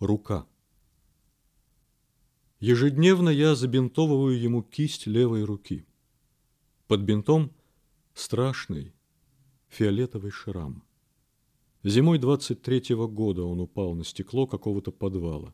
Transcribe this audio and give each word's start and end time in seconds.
Рука. 0.00 0.46
Ежедневно 2.60 3.30
я 3.30 3.56
забинтовываю 3.56 4.40
ему 4.40 4.62
кисть 4.62 5.08
левой 5.08 5.42
руки. 5.42 5.86
Под 6.86 7.00
бинтом 7.00 7.52
страшный 8.14 8.94
фиолетовый 9.68 10.30
шрам. 10.30 10.84
Зимой 11.82 12.20
23-го 12.20 13.08
года 13.08 13.42
он 13.42 13.60
упал 13.60 13.94
на 13.94 14.04
стекло 14.04 14.46
какого-то 14.46 14.92
подвала 14.92 15.52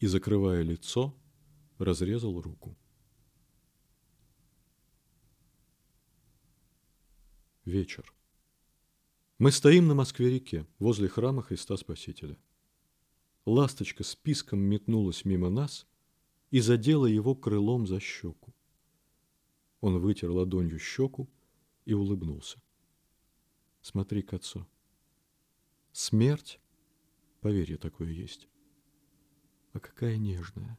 и, 0.00 0.06
закрывая 0.06 0.62
лицо, 0.62 1.14
разрезал 1.76 2.40
руку. 2.40 2.74
Вечер. 7.66 8.14
Мы 9.38 9.52
стоим 9.52 9.88
на 9.88 9.94
Москве-реке, 9.94 10.66
возле 10.78 11.08
храма 11.08 11.42
Христа 11.42 11.76
Спасителя. 11.76 12.38
Ласточка 13.46 14.04
с 14.04 14.14
писком 14.14 14.60
метнулась 14.60 15.24
мимо 15.24 15.50
нас 15.50 15.86
и 16.50 16.60
задела 16.60 17.06
его 17.06 17.34
крылом 17.34 17.86
за 17.86 18.00
щеку. 18.00 18.54
Он 19.80 19.98
вытер 19.98 20.30
ладонью 20.30 20.78
щеку 20.78 21.28
и 21.84 21.94
улыбнулся. 21.94 22.60
Смотри 23.80 24.22
к 24.22 24.34
отцу. 24.34 24.66
Смерть, 25.92 26.60
поверье 27.40 27.78
такое 27.78 28.10
есть. 28.10 28.48
А 29.72 29.80
какая 29.80 30.16
нежная. 30.16 30.78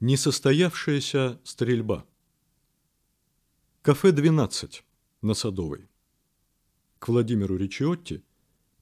Несостоявшаяся 0.00 1.40
стрельба. 1.44 2.06
Кафе 3.82 4.12
«12» 4.12 4.82
на 5.20 5.34
Садовой. 5.34 5.89
К 7.00 7.08
Владимиру 7.08 7.56
Ричиотти 7.56 8.22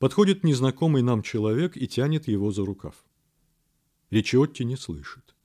подходит 0.00 0.42
незнакомый 0.42 1.02
нам 1.02 1.22
человек 1.22 1.76
и 1.76 1.86
тянет 1.86 2.26
его 2.26 2.50
за 2.50 2.66
рукав. 2.66 3.04
Ричиотти 4.10 4.64
не 4.64 4.76
слышит. 4.76 5.36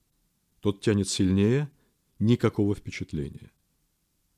Тот 0.59 0.81
тянет 0.81 1.07
сильнее, 1.07 1.69
никакого 2.17 2.73
впечатления. 2.73 3.51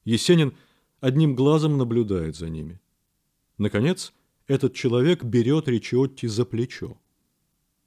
Есенин 0.04 0.54
одним 1.00 1.34
глазом 1.34 1.78
наблюдает 1.78 2.36
за 2.36 2.50
ними. 2.50 2.82
Наконец, 3.58 4.12
этот 4.48 4.74
человек 4.74 5.24
берет 5.24 5.70
Ричиотти 5.70 6.26
за 6.26 6.44
плечо. 6.44 7.00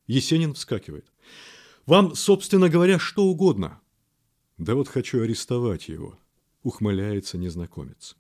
Есенин 0.07 0.55
вскакивает. 0.55 1.13
«Вам, 1.85 2.15
собственно 2.15 2.71
говоря, 2.71 2.99
что 2.99 3.25
угодно». 3.25 3.83
«Да 4.57 4.75
вот 4.77 4.89
хочу 4.89 5.21
арестовать 5.21 5.89
его», 5.89 6.19
ухмыляется 6.63 7.37
незнакомец. 7.37 8.17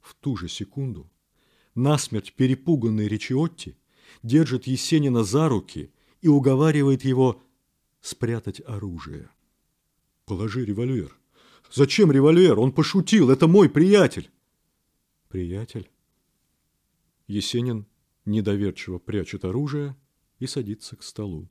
В 0.00 0.14
ту 0.14 0.36
же 0.36 0.48
секунду 0.48 1.10
насмерть 1.76 2.32
перепуганный 2.32 3.06
Ричиотти 3.06 3.76
держит 4.22 4.66
Есенина 4.66 5.22
за 5.22 5.48
руки 5.48 5.92
и 6.20 6.28
уговаривает 6.28 7.04
его 7.04 7.42
спрятать 8.00 8.60
оружие. 8.66 9.30
«Положи 10.24 10.64
револьвер». 10.64 11.16
«Зачем 11.72 12.12
револьвер? 12.12 12.58
Он 12.60 12.72
пошутил. 12.72 13.30
Это 13.30 13.48
мой 13.48 13.68
приятель». 13.68 14.30
«Приятель?» 15.28 15.90
Есенин 17.26 17.86
недоверчиво 18.24 18.98
прячет 18.98 19.44
оружие 19.44 19.96
и 20.38 20.46
садится 20.46 20.96
к 20.96 21.02
столу. 21.02 21.48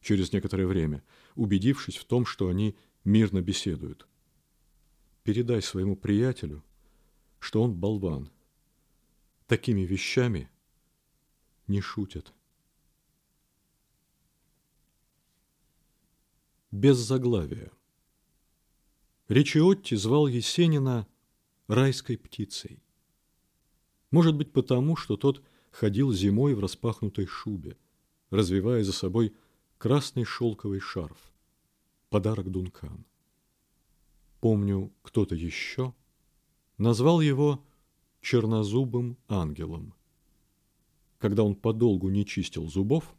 Через 0.00 0.32
некоторое 0.32 0.66
время, 0.66 1.02
убедившись 1.36 1.96
в 1.96 2.04
том, 2.04 2.26
что 2.26 2.48
они 2.48 2.76
мирно 3.04 3.40
беседуют, 3.40 4.06
передай 5.22 5.62
своему 5.62 5.96
приятелю, 5.96 6.62
что 7.38 7.62
он 7.62 7.74
болван. 7.74 8.30
Такими 9.52 9.82
вещами 9.82 10.48
не 11.66 11.82
шутят. 11.82 12.32
Без 16.70 16.96
заглавия. 16.96 17.70
Ричиотти 19.28 19.94
звал 19.94 20.26
Есенина 20.26 21.06
райской 21.66 22.16
птицей. 22.16 22.82
Может 24.10 24.36
быть, 24.36 24.54
потому, 24.54 24.96
что 24.96 25.18
тот 25.18 25.44
ходил 25.70 26.14
зимой 26.14 26.54
в 26.54 26.60
распахнутой 26.60 27.26
шубе, 27.26 27.76
развивая 28.30 28.82
за 28.84 28.94
собой 28.94 29.36
красный 29.76 30.24
шелковый 30.24 30.80
шарф, 30.80 31.30
подарок 32.08 32.50
Дункан 32.50 33.04
помню, 34.40 34.92
кто-то 35.02 35.34
еще 35.34 35.94
назвал 36.76 37.20
его 37.20 37.62
чернозубым 38.22 39.18
ангелом. 39.28 39.94
Когда 41.18 41.42
он 41.42 41.54
подолгу 41.54 42.08
не 42.08 42.24
чистил 42.24 42.68
зубов, 42.68 43.14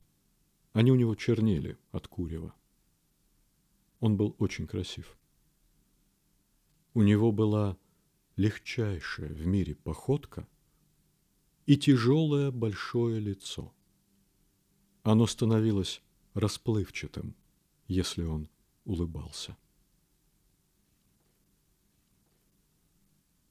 они 0.72 0.91
у 0.91 0.96
него 0.96 1.14
чернели 1.14 1.78
от 1.91 2.08
курева. 2.08 2.56
Он 4.00 4.18
был 4.18 4.36
очень 4.40 4.66
красив. 4.66 5.18
У 6.94 7.03
него 7.03 7.31
была 7.31 7.78
легчайшая 8.38 9.30
в 9.30 9.46
мире 9.46 9.75
походка 9.75 10.47
и 11.66 11.78
тяжелое 11.78 12.52
большое 12.52 13.19
лицо. 13.19 13.74
Оно 15.03 15.28
становилось 15.28 16.02
расплывчатым, 16.34 17.36
если 17.88 18.24
он 18.24 18.50
улыбался. 18.86 19.56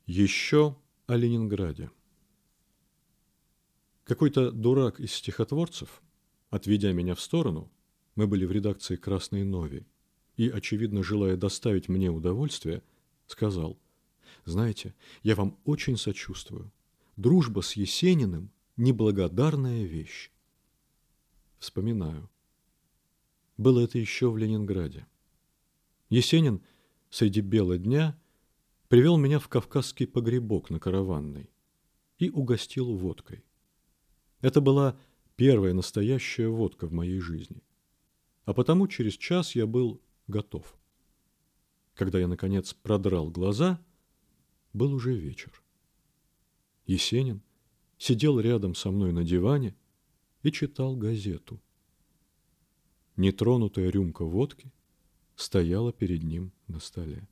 Еще 0.06 0.76
о 1.06 1.16
Ленинграде. 1.16 1.90
Какой-то 4.04 4.52
дурак 4.52 5.00
из 5.00 5.12
стихотворцев, 5.12 6.02
отведя 6.50 6.92
меня 6.92 7.14
в 7.14 7.20
сторону, 7.20 7.70
мы 8.14 8.26
были 8.26 8.44
в 8.44 8.52
редакции 8.52 8.96
«Красной 8.96 9.44
Нови», 9.44 9.86
и, 10.36 10.48
очевидно, 10.48 11.02
желая 11.02 11.36
доставить 11.36 11.88
мне 11.88 12.10
удовольствие, 12.10 12.82
сказал, 13.26 13.78
«Знаете, 14.44 14.94
я 15.22 15.34
вам 15.34 15.58
очень 15.64 15.96
сочувствую. 15.96 16.72
Дружба 17.16 17.60
с 17.60 17.74
Есениным– 17.74 18.50
неблагодарная 18.76 19.84
вещь». 19.84 20.30
Вспоминаю. 21.58 22.30
Было 23.56 23.80
это 23.80 23.98
еще 23.98 24.30
в 24.30 24.36
Ленинграде. 24.36 25.06
Есенин 26.08 26.62
среди 27.10 27.40
бела 27.40 27.78
дня– 27.78 28.18
привел 28.92 29.16
меня 29.16 29.38
в 29.38 29.48
кавказский 29.48 30.06
погребок 30.06 30.68
на 30.68 30.78
караванной 30.78 31.48
и 32.18 32.28
угостил 32.28 32.94
водкой. 32.94 33.42
Это 34.42 34.60
была 34.60 35.00
первая 35.34 35.72
настоящая 35.72 36.48
водка 36.48 36.86
в 36.86 36.92
моей 36.92 37.18
жизни. 37.18 37.62
А 38.44 38.52
потому 38.52 38.86
через 38.88 39.14
час 39.14 39.54
я 39.54 39.66
был 39.66 40.02
готов. 40.26 40.78
Когда 41.94 42.18
я, 42.18 42.28
наконец, 42.28 42.74
продрал 42.74 43.30
глаза, 43.30 43.82
был 44.74 44.92
уже 44.92 45.14
вечер. 45.14 45.62
Есенин 46.84 47.40
сидел 47.96 48.38
рядом 48.40 48.74
со 48.74 48.90
мной 48.90 49.12
на 49.12 49.24
диване 49.24 49.74
и 50.42 50.52
читал 50.52 50.96
газету. 50.96 51.62
Нетронутая 53.16 53.88
рюмка 53.88 54.26
водки 54.26 54.70
стояла 55.34 55.94
перед 55.94 56.22
ним 56.22 56.52
на 56.66 56.78
столе. 56.78 57.26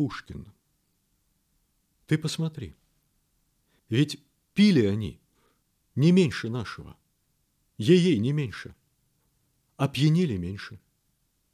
Пушкин. 0.00 0.50
Ты 2.06 2.16
посмотри. 2.16 2.74
Ведь 3.90 4.18
пили 4.54 4.86
они 4.86 5.20
не 5.94 6.10
меньше 6.10 6.48
нашего. 6.48 6.96
Ей-ей 7.76 8.16
не 8.16 8.32
меньше. 8.32 8.74
Опьянели 9.76 10.38
меньше. 10.38 10.80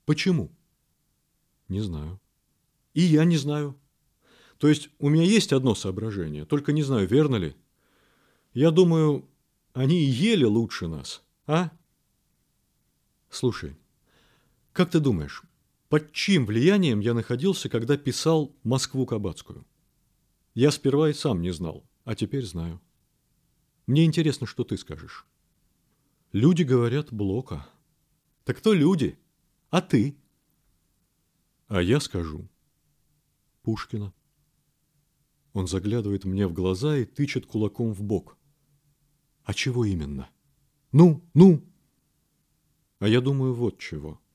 Почему? 0.05 0.53
Не 1.67 1.81
знаю. 1.81 2.21
И 2.95 3.01
я 3.01 3.25
не 3.25 3.37
знаю. 3.37 3.77
То 4.59 4.69
есть 4.69 4.91
у 5.01 5.09
меня 5.09 5.25
есть 5.25 5.53
одно 5.53 5.75
соображение, 5.75 6.45
только 6.45 6.71
не 6.71 6.85
знаю, 6.85 7.09
верно 7.09 7.35
ли. 7.35 7.57
Я 8.55 8.71
думаю, 8.71 9.29
они 9.73 10.05
ели 10.05 10.45
лучше 10.45 10.87
нас, 10.87 11.25
а? 11.49 11.73
Слушай, 13.29 13.77
как 14.73 14.93
ты 14.93 15.01
думаешь, 15.01 15.43
под 15.89 16.13
чьим 16.13 16.47
влиянием 16.47 16.99
я 16.99 17.15
находился, 17.15 17.69
когда 17.69 17.97
писал 17.97 18.57
«Москву 18.65 19.07
Кабацкую»? 19.07 19.65
Я 20.55 20.73
сперва 20.73 21.11
и 21.11 21.13
сам 21.13 21.41
не 21.41 21.53
знал, 21.53 21.89
а 22.05 22.17
теперь 22.17 22.45
знаю. 22.45 22.81
Мне 23.87 24.05
интересно, 24.05 24.47
что 24.47 24.65
ты 24.65 24.77
скажешь. 24.77 25.27
Люди 26.33 26.65
говорят 26.65 27.13
Блока. 27.13 27.69
Так 28.45 28.59
кто 28.59 28.73
люди? 28.73 29.17
А 29.71 29.81
ты? 29.81 30.17
А 31.69 31.81
я 31.81 32.01
скажу. 32.01 32.49
Пушкина. 33.63 34.13
Он 35.53 35.69
заглядывает 35.69 36.25
мне 36.25 36.49
в 36.49 36.53
глаза 36.53 36.97
и 36.97 37.05
тычет 37.05 37.47
кулаком 37.47 37.93
в 37.93 38.03
бок. 38.03 38.37
А 39.45 39.55
чего 39.55 39.85
именно? 39.85 40.29
Ну, 40.91 41.23
ну! 41.33 41.63
А 42.99 43.07
я 43.07 43.21
думаю, 43.21 43.55
вот 43.55 43.79
чего– 43.79 44.21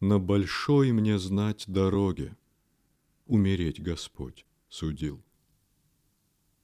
на 0.00 0.18
большой 0.18 0.92
мне 0.92 1.18
знать 1.18 1.64
дороге. 1.66 2.36
умереть 3.26 3.80
Господь 3.80 4.44
судил. 4.68 5.22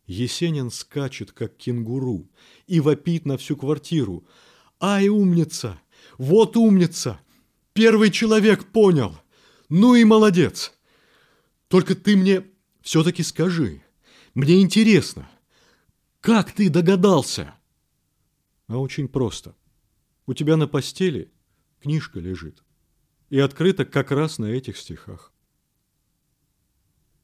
Есенин 0.06 0.70
скачет, 0.70 1.32
как 1.32 1.56
кенгуру, 1.56 2.28
и 2.66 2.80
вопит 2.80 3.24
на 3.24 3.36
всю 3.36 3.56
квартиру. 3.56 4.26
«Ай, 4.80 5.08
умница! 5.08 5.80
Вот 6.18 6.56
умница! 6.56 7.20
Первый 7.72 8.10
человек 8.10 8.64
понял! 8.64 9.16
Ну 9.68 9.94
и 9.94 10.04
молодец! 10.04 10.72
Только 11.68 11.94
ты 11.94 12.16
мне 12.16 12.44
все-таки 12.80 13.22
скажи, 13.22 13.82
мне 14.34 14.60
интересно, 14.60 15.28
как 16.20 16.52
ты 16.52 16.68
догадался?» 16.68 17.54
А 18.66 18.78
очень 18.78 19.08
просто. 19.08 19.54
У 20.26 20.34
тебя 20.34 20.56
на 20.56 20.66
постели 20.66 21.30
книжка 21.80 22.18
лежит 22.18 22.62
и 23.30 23.38
открыта 23.38 23.84
как 23.84 24.10
раз 24.10 24.38
на 24.38 24.46
этих 24.46 24.76
стихах. 24.76 25.32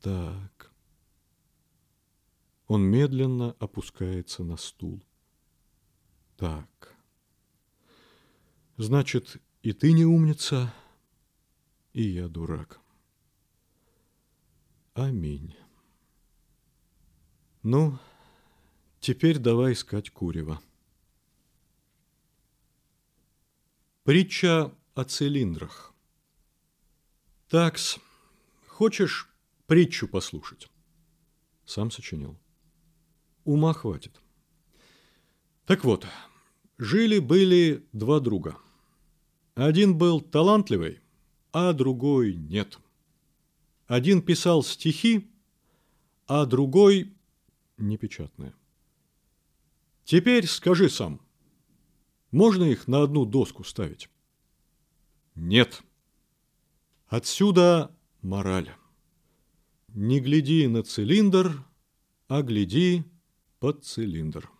Так. 0.00 0.72
Он 2.66 2.82
медленно 2.82 3.52
опускается 3.58 4.42
на 4.42 4.56
стул. 4.56 5.02
Так. 6.36 6.96
Значит, 8.76 9.40
и 9.62 9.72
ты 9.72 9.92
не 9.92 10.04
умница, 10.04 10.74
и 11.92 12.02
я 12.02 12.28
дурак. 12.28 12.80
Аминь. 14.94 15.54
Ну, 17.62 17.98
теперь 18.98 19.38
давай 19.38 19.74
искать 19.74 20.10
курева. 20.10 20.60
Притча 24.02 24.74
о 24.94 25.04
цилиндрах. 25.04 25.91
Такс, 27.52 27.98
хочешь 28.66 29.28
притчу 29.66 30.08
послушать? 30.08 30.70
Сам 31.66 31.90
сочинил. 31.90 32.38
Ума 33.44 33.74
хватит. 33.74 34.22
Так 35.66 35.84
вот, 35.84 36.06
жили-были 36.78 37.86
два 37.92 38.20
друга. 38.20 38.56
Один 39.54 39.98
был 39.98 40.22
талантливый, 40.22 41.02
а 41.52 41.74
другой 41.74 42.36
нет. 42.36 42.78
Один 43.86 44.22
писал 44.22 44.62
стихи, 44.62 45.30
а 46.26 46.46
другой 46.46 47.14
непечатные. 47.76 48.54
Теперь 50.04 50.46
скажи 50.46 50.88
сам, 50.88 51.20
можно 52.30 52.64
их 52.64 52.88
на 52.88 53.02
одну 53.02 53.26
доску 53.26 53.62
ставить? 53.62 54.08
Нет. 55.34 55.82
Отсюда 57.12 57.94
мораль. 58.22 58.74
Не 59.88 60.18
гляди 60.18 60.66
на 60.66 60.82
цилиндр, 60.82 61.62
а 62.26 62.40
гляди 62.40 63.04
под 63.58 63.84
цилиндр. 63.84 64.50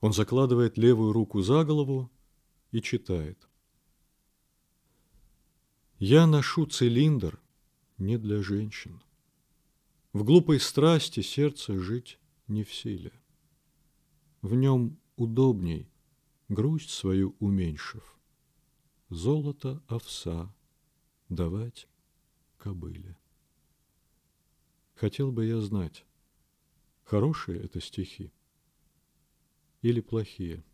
Он 0.00 0.14
закладывает 0.14 0.78
левую 0.78 1.12
руку 1.12 1.42
за 1.42 1.62
голову 1.62 2.10
и 2.70 2.80
читает. 2.80 3.46
Я 5.98 6.26
ношу 6.26 6.64
цилиндр 6.64 7.38
не 7.98 8.16
для 8.16 8.40
женщин. 8.40 9.02
В 10.14 10.24
глупой 10.24 10.58
страсти 10.58 11.20
сердце 11.20 11.78
жить 11.78 12.18
не 12.48 12.64
в 12.64 12.72
силе. 12.72 13.12
В 14.40 14.54
нем 14.54 14.98
удобней, 15.16 15.90
грусть 16.48 16.88
свою 16.88 17.36
уменьшив, 17.40 18.15
Золото 19.08 19.80
овса 19.86 20.52
давать 21.28 21.86
кобыле. 22.58 23.16
Хотел 24.96 25.30
бы 25.30 25.46
я 25.46 25.60
знать, 25.60 26.04
хорошие 27.04 27.60
это 27.62 27.80
стихи 27.80 28.32
или 29.82 30.00
плохие. 30.00 30.64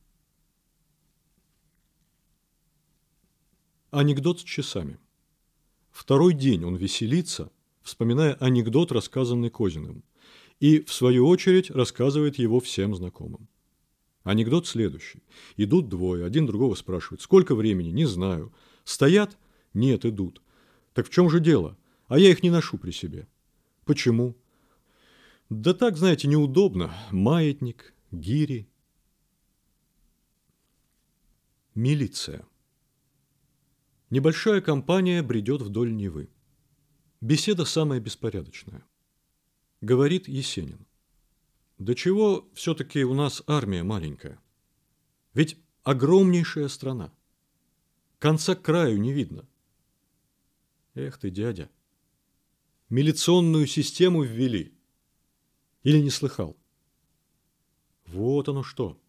Анекдот 3.91 4.41
с 4.41 4.45
часами. 4.45 4.99
Второй 5.91 6.33
день 6.33 6.65
он 6.65 6.77
веселится, 6.77 7.53
вспоминая 7.83 8.33
анекдот, 8.37 8.93
рассказанный 8.93 9.51
Козиным, 9.51 10.05
и, 10.59 10.81
в 10.81 10.91
свою 10.95 11.29
очередь, 11.29 11.71
рассказывает 11.71 12.39
его 12.39 12.61
всем 12.61 12.95
знакомым. 12.95 13.47
Анекдот 14.25 14.67
следующий. 14.67 15.23
Идут 15.57 15.89
двое, 15.89 16.25
один 16.25 16.47
другого 16.47 16.75
спрашивает, 16.75 17.21
сколько 17.21 17.55
времени, 17.55 17.89
не 17.89 18.05
знаю. 18.05 18.53
Стоят? 18.85 19.37
Нет, 19.75 20.05
идут. 20.05 20.41
Так 20.95 21.07
в 21.07 21.11
чем 21.11 21.29
же 21.29 21.41
дело? 21.41 21.77
А 22.07 22.19
я 22.19 22.31
их 22.31 22.43
не 22.43 22.51
ношу 22.51 22.79
при 22.79 22.93
себе. 22.93 23.27
Почему? 23.85 24.37
Да 25.51 25.75
так, 25.75 25.97
знаете, 25.97 26.29
неудобно. 26.29 26.95
Маятник, 27.11 27.95
гири. 28.11 28.69
Милиция. 31.75 32.47
Небольшая 34.11 34.61
компания 34.61 35.23
бредет 35.23 35.63
вдоль 35.63 35.95
Невы. 35.95 36.29
Беседа 37.21 37.65
самая 37.65 37.99
беспорядочная. 37.99 38.85
Говорит 39.81 40.29
Есенин. 40.29 40.87
Да 41.83 41.97
чего 41.97 42.49
все-таки 42.55 43.03
у 43.03 43.13
нас 43.13 43.43
армия 43.49 43.83
маленькая? 43.83 44.41
Ведь 45.35 45.59
огромнейшая 45.83 46.69
страна. 46.69 47.13
Конца 48.21 48.55
краю 48.55 49.01
не 49.01 49.13
видно. 49.13 49.49
Эх 50.95 51.19
ты, 51.19 51.31
дядя. 51.31 51.69
Милиционную 52.89 53.67
систему 53.67 54.23
ввели. 54.23 54.73
Или 55.83 56.01
не 56.01 56.11
слыхал? 56.11 56.57
Вот 58.07 58.49
оно 58.49 58.63
что. 58.63 59.03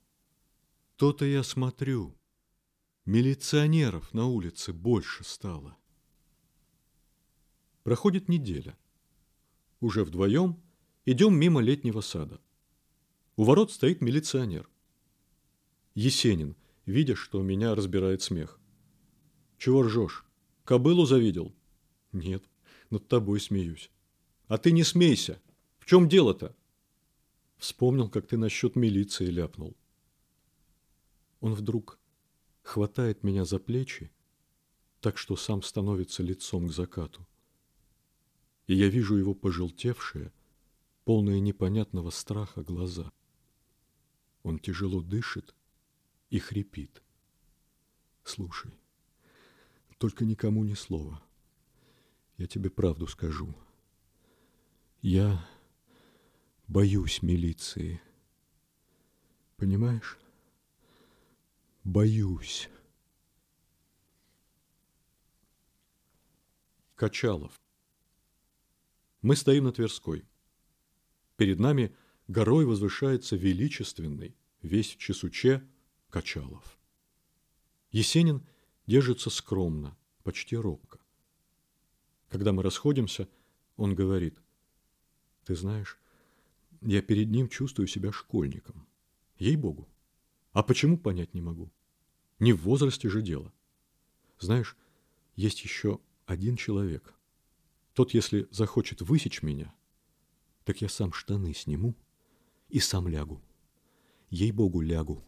То-то 0.96 1.26
я 1.26 1.44
смотрю. 1.44 2.18
Милиционеров 3.06 4.16
на 4.16 4.26
улице 4.26 4.74
больше 4.74 5.24
стало. 5.24 5.78
Проходит 7.84 8.30
неделя. 8.30 8.76
Уже 9.80 10.04
вдвоем 10.04 10.60
идем 11.06 11.38
мимо 11.38 11.62
летнего 11.62 12.02
сада. 12.02 12.42
У 13.36 13.46
ворот 13.46 13.72
стоит 13.72 14.00
милиционер. 14.02 14.70
Есенин, 15.96 16.56
видя, 16.86 17.16
что 17.16 17.42
меня 17.42 17.74
разбирает 17.74 18.22
смех. 18.22 18.60
Чего 19.58 19.82
ржешь? 19.82 20.24
Кобылу 20.66 21.06
завидел? 21.06 21.52
Нет, 22.12 22.44
над 22.92 23.08
тобой 23.08 23.40
смеюсь. 23.40 23.90
А 24.48 24.60
ты 24.60 24.72
не 24.72 24.84
смейся. 24.84 25.42
В 25.80 25.86
чем 25.86 26.08
дело-то? 26.08 26.56
Вспомнил, 27.58 28.08
как 28.08 28.28
ты 28.28 28.38
насчет 28.38 28.76
милиции 28.76 29.26
ляпнул. 29.26 29.76
Он 31.40 31.56
вдруг 31.56 31.98
хватает 32.62 33.24
меня 33.24 33.46
за 33.46 33.58
плечи, 33.58 34.12
так 35.02 35.18
что 35.18 35.36
сам 35.36 35.64
становится 35.64 36.22
лицом 36.22 36.68
к 36.68 36.72
закату. 36.72 37.28
И 38.68 38.76
я 38.76 38.90
вижу 38.90 39.16
его 39.16 39.34
пожелтевшие, 39.34 40.32
полные 41.04 41.40
непонятного 41.40 42.12
страха 42.12 42.62
глаза. 42.62 43.12
Он 44.44 44.60
тяжело 44.60 45.02
дышит 45.02 45.56
и 46.30 46.40
хрипит. 46.40 47.02
Слушай, 48.24 48.72
только 49.98 50.26
никому 50.26 50.64
ни 50.64 50.74
слова. 50.74 51.24
Я 52.38 52.48
тебе 52.48 52.70
правду 52.70 53.08
скажу. 53.08 53.56
Я 55.02 55.48
боюсь 56.68 57.22
милиции. 57.22 58.02
Понимаешь? 59.58 60.18
Боюсь. 61.84 62.70
Качалов. 66.96 67.60
Мы 69.22 69.36
стоим 69.38 69.66
на 69.66 69.72
Тверской. 69.72 70.26
Перед 71.38 71.60
нами 71.60 71.96
горой 72.34 72.66
возвышается 72.66 73.36
величественный, 73.36 74.36
весь 74.64 74.96
в 74.96 74.98
чесуче, 74.98 75.64
Качалов. 76.10 76.80
Есенин 77.92 78.46
держится 78.88 79.30
скромно, 79.30 79.96
почти 80.24 80.58
робко. 80.58 81.00
Когда 82.30 82.52
мы 82.52 82.64
расходимся, 82.64 83.30
он 83.78 83.94
говорит, 83.94 84.38
«Ты 85.46 85.56
знаешь, 85.56 86.00
я 86.82 87.02
перед 87.02 87.30
ним 87.30 87.48
чувствую 87.50 87.88
себя 87.88 88.12
школьником. 88.12 88.88
Ей-богу. 89.38 89.88
А 90.54 90.64
почему, 90.64 90.98
понять 90.98 91.34
не 91.34 91.42
могу. 91.42 91.72
Не 92.40 92.54
в 92.54 92.62
возрасте 92.62 93.10
же 93.10 93.22
дело. 93.22 93.54
Знаешь, 94.40 94.76
есть 95.36 95.64
еще 95.64 96.00
один 96.26 96.56
человек. 96.58 97.14
Тот, 97.94 98.14
если 98.14 98.48
захочет 98.50 99.02
высечь 99.02 99.44
меня, 99.44 99.74
так 100.64 100.82
я 100.82 100.90
сам 100.90 101.14
штаны 101.14 101.54
сниму 101.54 101.96
и 102.74 102.80
сам 102.80 103.08
лягу. 103.08 103.40
Ей-богу, 104.32 104.82
лягу. 104.82 105.24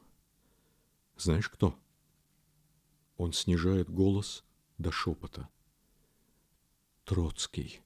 Знаешь 1.16 1.48
кто? 1.48 1.78
Он 3.18 3.34
снижает 3.34 3.88
голос 3.88 4.44
до 4.80 4.92
шепота. 4.92 5.48
Троцкий. 7.04 7.82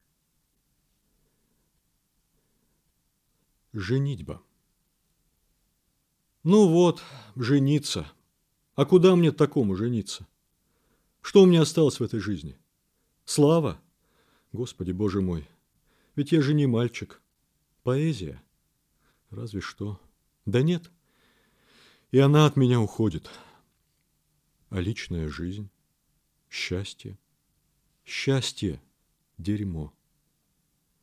Женитьба. 3.74 4.42
Ну 6.44 6.70
вот, 6.70 7.04
жениться. 7.36 8.10
А 8.76 8.86
куда 8.86 9.18
мне 9.18 9.34
такому 9.34 9.76
жениться? 9.76 10.26
Что 11.20 11.44
у 11.44 11.46
меня 11.46 11.64
осталось 11.64 12.00
в 12.00 12.04
этой 12.04 12.22
жизни? 12.22 12.58
Слава? 13.26 13.82
Господи, 14.54 14.94
Боже 14.94 15.20
мой, 15.20 15.50
ведь 16.16 16.32
я 16.32 16.42
же 16.42 16.54
не 16.54 16.66
мальчик. 16.66 17.22
Поэзия? 17.84 18.42
Разве 19.30 19.62
что. 19.62 20.00
Да 20.46 20.62
нет. 20.62 20.92
И 22.12 22.20
она 22.20 22.46
от 22.46 22.56
меня 22.56 22.82
уходит. 22.82 23.30
А 24.70 24.80
личная 24.80 25.30
жизнь? 25.30 25.70
Счастье? 26.50 27.18
Счастье– 28.06 28.82
дерьмо. 29.38 29.94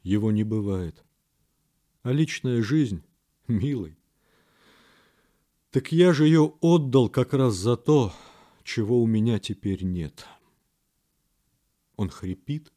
Его 0.03 0.33
не 0.33 0.45
бывает. 0.45 1.05
А 2.03 2.13
личная 2.13 2.63
жизнь, 2.63 3.03
милый, 3.49 3.99
так 5.71 5.93
я 5.93 6.13
же 6.13 6.27
ее 6.27 6.55
отдал 6.61 7.09
как 7.09 7.35
раз 7.35 7.55
за 7.55 7.77
то, 7.77 8.13
чего 8.65 9.03
у 9.03 9.07
меня 9.07 9.39
теперь 9.39 9.85
нет. 9.85 10.27
Он 11.97 12.09
хрипит 12.09 12.73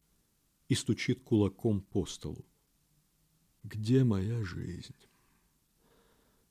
и 0.68 0.76
стучит 0.76 1.22
кулаком 1.22 1.82
по 1.82 2.06
столу. 2.06 2.46
Где 3.64 4.04
моя 4.04 4.44
жизнь? 4.44 4.96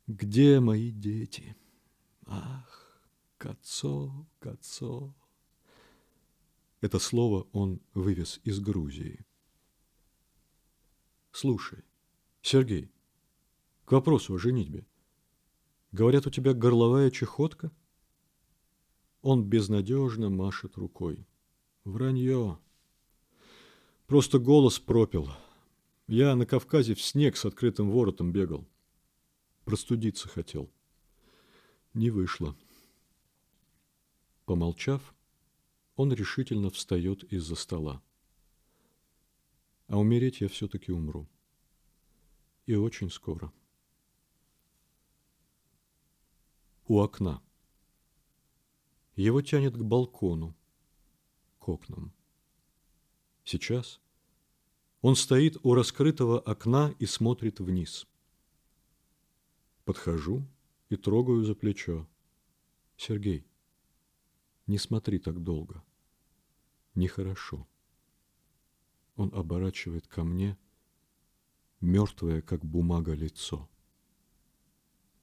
Где 0.09 0.59
мои 0.59 0.91
дети? 0.91 1.55
Ах, 2.25 2.99
Кацо, 3.37 4.27
Кацо. 4.39 5.15
Это 6.81 6.99
слово 6.99 7.47
он 7.53 7.83
вывез 7.93 8.41
из 8.43 8.59
Грузии. 8.59 9.27
Слушай, 11.31 11.85
Сергей, 12.41 12.91
к 13.85 13.93
вопросу 13.93 14.33
о 14.33 14.39
женитьбе. 14.39 14.87
Говорят, 15.93 16.27
у 16.27 16.31
тебя 16.31 16.55
горловая 16.55 17.11
чехотка? 17.11 17.71
Он 19.21 19.45
безнадежно 19.45 20.31
машет 20.31 20.79
рукой. 20.79 21.27
Вранье. 21.85 22.59
Просто 24.07 24.39
голос 24.39 24.79
пропил. 24.79 25.29
Я 26.07 26.35
на 26.35 26.47
Кавказе 26.47 26.95
в 26.95 27.03
снег 27.03 27.37
с 27.37 27.45
открытым 27.45 27.91
воротом 27.91 28.33
бегал. 28.33 28.67
Простудиться 29.69 30.29
хотел. 30.29 30.71
Не 31.93 32.09
вышло. 32.11 32.57
Помолчав, 34.47 35.15
он 35.95 36.13
решительно 36.13 36.71
встает 36.71 37.23
из-за 37.25 37.55
стола. 37.55 38.03
А 39.87 39.99
умереть 39.99 40.41
я 40.41 40.49
все-таки 40.49 40.91
умру. 40.91 41.29
И 42.65 42.75
очень 42.75 43.11
скоро. 43.11 43.53
у 46.89 47.01
окна. 47.01 47.43
Его 49.15 49.43
тянет 49.43 49.77
к 49.77 49.83
балкону, 49.83 50.57
к 51.59 51.69
окнам. 51.69 52.15
Сейчас 53.45 54.01
он 55.03 55.15
стоит 55.15 55.59
у 55.63 55.75
раскрытого 55.75 56.41
окна 56.41 56.95
и 56.99 57.05
смотрит 57.05 57.61
вниз. 57.61 58.07
Подхожу 59.89 60.47
и 60.91 60.97
трогаю 60.97 61.45
за 61.45 61.55
плечо. 61.55 62.07
Сергей, 62.99 63.47
не 64.67 64.77
смотри 64.77 65.19
так 65.19 65.43
долго. 65.43 65.83
Нехорошо. 66.95 67.67
Он 69.17 69.35
оборачивает 69.35 70.07
ко 70.07 70.25
мне 70.25 70.59
мертвое, 71.81 72.43
как 72.43 72.67
бумага, 72.67 73.15
лицо. 73.15 73.67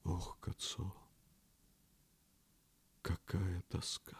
Ох, 0.03 0.39
Кацо! 0.39 0.91
Какая 3.03 3.61
тоска! 3.69 4.17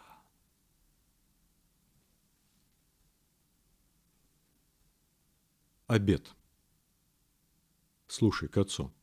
Обед. 5.88 6.36
Слушай, 8.06 8.48
Кацо, 8.48 8.94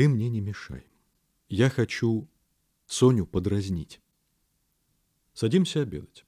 ты 0.00 0.08
мне 0.08 0.30
не 0.30 0.40
мешай. 0.40 0.86
Я 1.50 1.68
хочу 1.68 2.26
Соню 2.86 3.26
подразнить. 3.26 4.00
Садимся 5.34 5.82
обедать. 5.82 6.24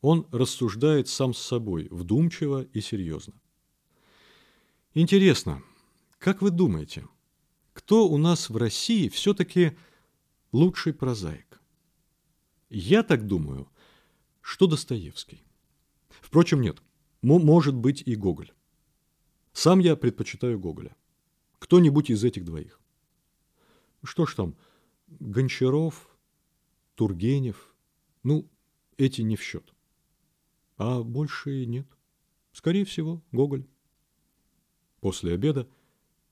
Он 0.00 0.26
рассуждает 0.32 1.06
сам 1.06 1.32
с 1.32 1.38
собой, 1.38 1.86
вдумчиво 1.92 2.62
и 2.62 2.80
серьезно. 2.80 3.34
Интересно, 4.94 5.62
как 6.18 6.42
вы 6.42 6.50
думаете, 6.50 7.06
кто 7.72 8.08
у 8.08 8.18
нас 8.18 8.50
в 8.50 8.56
России 8.56 9.08
все-таки 9.08 9.78
лучший 10.50 10.92
прозаик. 10.92 11.62
Я 12.68 13.04
так 13.04 13.28
думаю, 13.28 13.70
что 14.40 14.66
Достоевский. 14.66 15.44
Впрочем, 16.08 16.62
нет, 16.62 16.82
может 17.22 17.76
быть 17.76 18.02
и 18.04 18.16
Гоголь. 18.16 18.52
Сам 19.52 19.78
я 19.78 19.94
предпочитаю 19.94 20.58
Гоголя. 20.58 20.96
Кто-нибудь 21.64 22.10
из 22.10 22.22
этих 22.22 22.44
двоих. 22.44 22.78
Что 24.02 24.26
ж 24.26 24.34
там, 24.34 24.54
Гончаров, 25.06 26.14
Тургенев, 26.94 27.74
ну, 28.22 28.46
эти 28.98 29.22
не 29.22 29.34
в 29.34 29.42
счет. 29.42 29.72
А 30.76 31.02
больше 31.02 31.64
нет. 31.64 31.86
Скорее 32.52 32.84
всего, 32.84 33.22
Гоголь. 33.32 33.66
После 35.00 35.32
обеда 35.32 35.66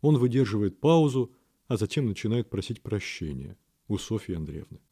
он 0.03 0.19
выдерживает 0.19 0.79
паузу, 0.81 1.35
а 1.67 1.79
затем 1.79 2.05
начинает 2.05 2.51
просить 2.51 2.83
прощения 2.83 3.57
у 3.89 3.97
Софьи 3.97 4.35
Андреевны. 4.35 4.83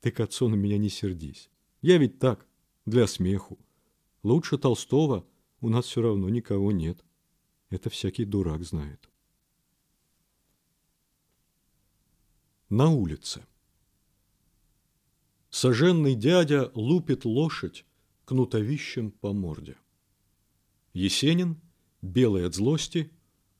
Ты 0.00 0.10
к 0.10 0.18
отцу 0.18 0.48
на 0.48 0.56
меня 0.56 0.76
не 0.76 0.88
сердись. 0.88 1.50
Я 1.82 1.98
ведь 1.98 2.18
так, 2.18 2.48
для 2.84 3.06
смеху. 3.06 3.60
Лучше 4.24 4.58
Толстого 4.58 5.24
у 5.60 5.68
нас 5.68 5.84
все 5.84 6.02
равно 6.02 6.28
никого 6.28 6.72
нет. 6.72 7.04
Это 7.70 7.90
всякий 7.90 8.24
дурак 8.24 8.64
знает. 8.64 9.11
На 12.72 12.88
улице. 12.88 13.44
Соженный 15.50 16.14
дядя 16.14 16.70
лупит 16.74 17.26
лошадь 17.26 17.84
кнутовищем 18.24 19.10
по 19.10 19.34
морде. 19.34 19.76
Есенин, 20.94 21.60
белый 22.00 22.46
от 22.46 22.54
злости, 22.54 23.10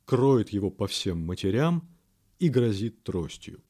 кроет 0.06 0.48
его 0.48 0.70
по 0.70 0.86
всем 0.86 1.20
матерям 1.20 1.86
и 2.38 2.48
грозит 2.48 3.02
тростью 3.02 3.62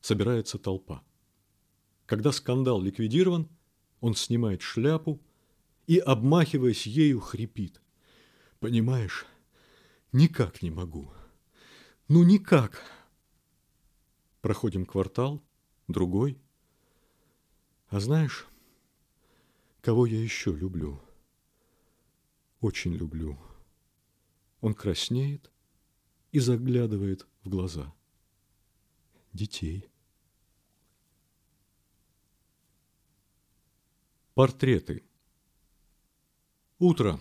собирается 0.00 0.58
толпа. 0.58 1.04
Когда 2.06 2.32
скандал 2.32 2.80
ликвидирован, 2.82 3.48
он 4.00 4.16
снимает 4.16 4.62
шляпу 4.62 5.20
и, 5.86 5.98
обмахиваясь 5.98 6.84
ею, 6.86 7.20
хрипит. 7.20 7.80
Понимаешь, 8.58 9.24
никак 10.10 10.62
не 10.62 10.70
могу. 10.70 11.12
Ну 12.08 12.24
никак. 12.24 12.82
Проходим 14.48 14.86
квартал, 14.86 15.42
другой. 15.88 16.38
А 17.88 18.00
знаешь, 18.00 18.46
кого 19.82 20.06
я 20.06 20.18
еще 20.18 20.52
люблю? 20.52 20.98
Очень 22.62 22.94
люблю. 22.94 23.38
Он 24.62 24.72
краснеет 24.72 25.50
и 26.32 26.38
заглядывает 26.38 27.26
в 27.42 27.50
глаза 27.50 27.94
детей. 29.34 29.86
Портреты. 34.32 35.04
Утро. 36.78 37.20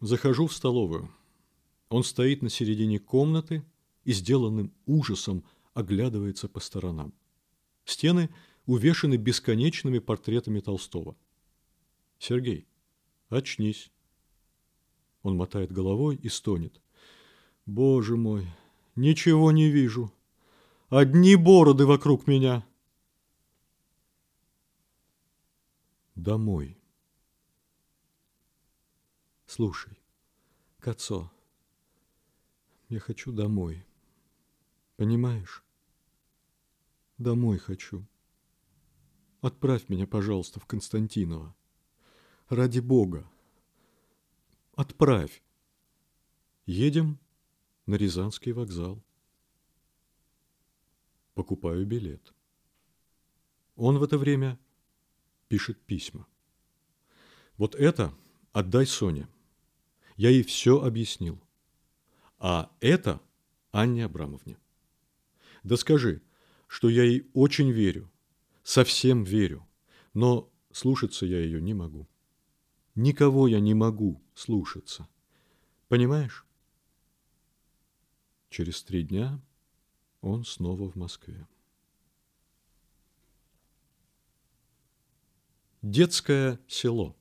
Захожу 0.00 0.46
в 0.46 0.54
столовую. 0.54 1.10
Он 1.88 2.04
стоит 2.04 2.40
на 2.40 2.48
середине 2.48 3.00
комнаты 3.00 3.64
и 4.04 4.12
сделанным 4.12 4.72
ужасом 4.86 5.42
оглядывается 5.78 6.48
по 6.48 6.60
сторонам. 6.60 7.12
Стены 7.84 8.30
увешаны 8.66 9.16
бесконечными 9.16 9.98
портретами 9.98 10.60
Толстого. 10.60 11.16
«Сергей, 12.18 12.66
очнись!» 13.28 13.90
Он 15.22 15.36
мотает 15.36 15.72
головой 15.72 16.16
и 16.16 16.28
стонет. 16.28 16.80
«Боже 17.66 18.16
мой, 18.16 18.46
ничего 18.96 19.52
не 19.52 19.70
вижу!» 19.70 20.12
Одни 20.90 21.36
бороды 21.36 21.84
вокруг 21.84 22.26
меня. 22.26 22.66
Домой. 26.14 26.80
Слушай, 29.44 29.98
Кацо, 30.78 31.30
я 32.88 33.00
хочу 33.00 33.32
домой. 33.32 33.84
Понимаешь? 34.96 35.62
Домой 37.18 37.58
хочу. 37.58 38.06
Отправь 39.40 39.88
меня, 39.88 40.06
пожалуйста, 40.06 40.60
в 40.60 40.66
Константиново. 40.66 41.54
Ради 42.48 42.78
Бога. 42.78 43.28
Отправь. 44.76 45.42
Едем 46.64 47.18
на 47.86 47.96
Рязанский 47.96 48.52
вокзал. 48.52 49.02
Покупаю 51.34 51.84
билет. 51.86 52.32
Он 53.74 53.98
в 53.98 54.02
это 54.04 54.16
время 54.16 54.58
пишет 55.48 55.80
письма. 55.80 56.26
Вот 57.56 57.74
это 57.74 58.14
отдай 58.52 58.86
Соне. 58.86 59.28
Я 60.16 60.30
ей 60.30 60.44
все 60.44 60.80
объяснил. 60.80 61.40
А 62.38 62.70
это 62.80 63.20
Анне 63.72 64.04
Абрамовне. 64.04 64.56
Да 65.64 65.76
скажи, 65.76 66.22
что 66.68 66.88
я 66.88 67.02
ей 67.02 67.28
очень 67.32 67.72
верю, 67.72 68.12
совсем 68.62 69.24
верю, 69.24 69.66
но 70.14 70.52
слушаться 70.70 71.26
я 71.26 71.40
ее 71.40 71.60
не 71.60 71.74
могу. 71.74 72.06
Никого 72.94 73.48
я 73.48 73.58
не 73.58 73.74
могу 73.74 74.22
слушаться. 74.34 75.08
Понимаешь? 75.88 76.46
Через 78.50 78.82
три 78.82 79.02
дня 79.02 79.40
он 80.20 80.44
снова 80.44 80.90
в 80.90 80.94
Москве. 80.94 81.46
Детское 85.80 86.60
село. 86.68 87.16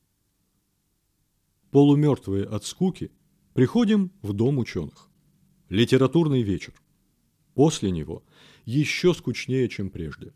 Полумертвые 1.72 2.46
от 2.46 2.66
скуки, 2.66 3.12
приходим 3.54 4.12
в 4.22 4.34
дом 4.34 4.58
ученых. 4.58 5.10
Литературный 5.70 6.42
вечер. 6.42 6.74
После 7.54 7.92
него 7.92 8.24
еще 8.68 9.14
скучнее, 9.14 9.70
чем 9.70 9.90
прежде. 9.90 10.34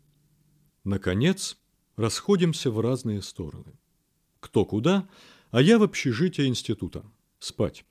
Наконец, 0.84 1.58
расходимся 1.96 2.70
в 2.70 2.80
разные 2.80 3.20
стороны. 3.20 3.78
Кто 4.40 4.64
куда, 4.64 5.06
а 5.50 5.60
я 5.60 5.78
в 5.78 5.82
общежитие 5.82 6.48
института. 6.48 7.04
Спать. 7.38 7.84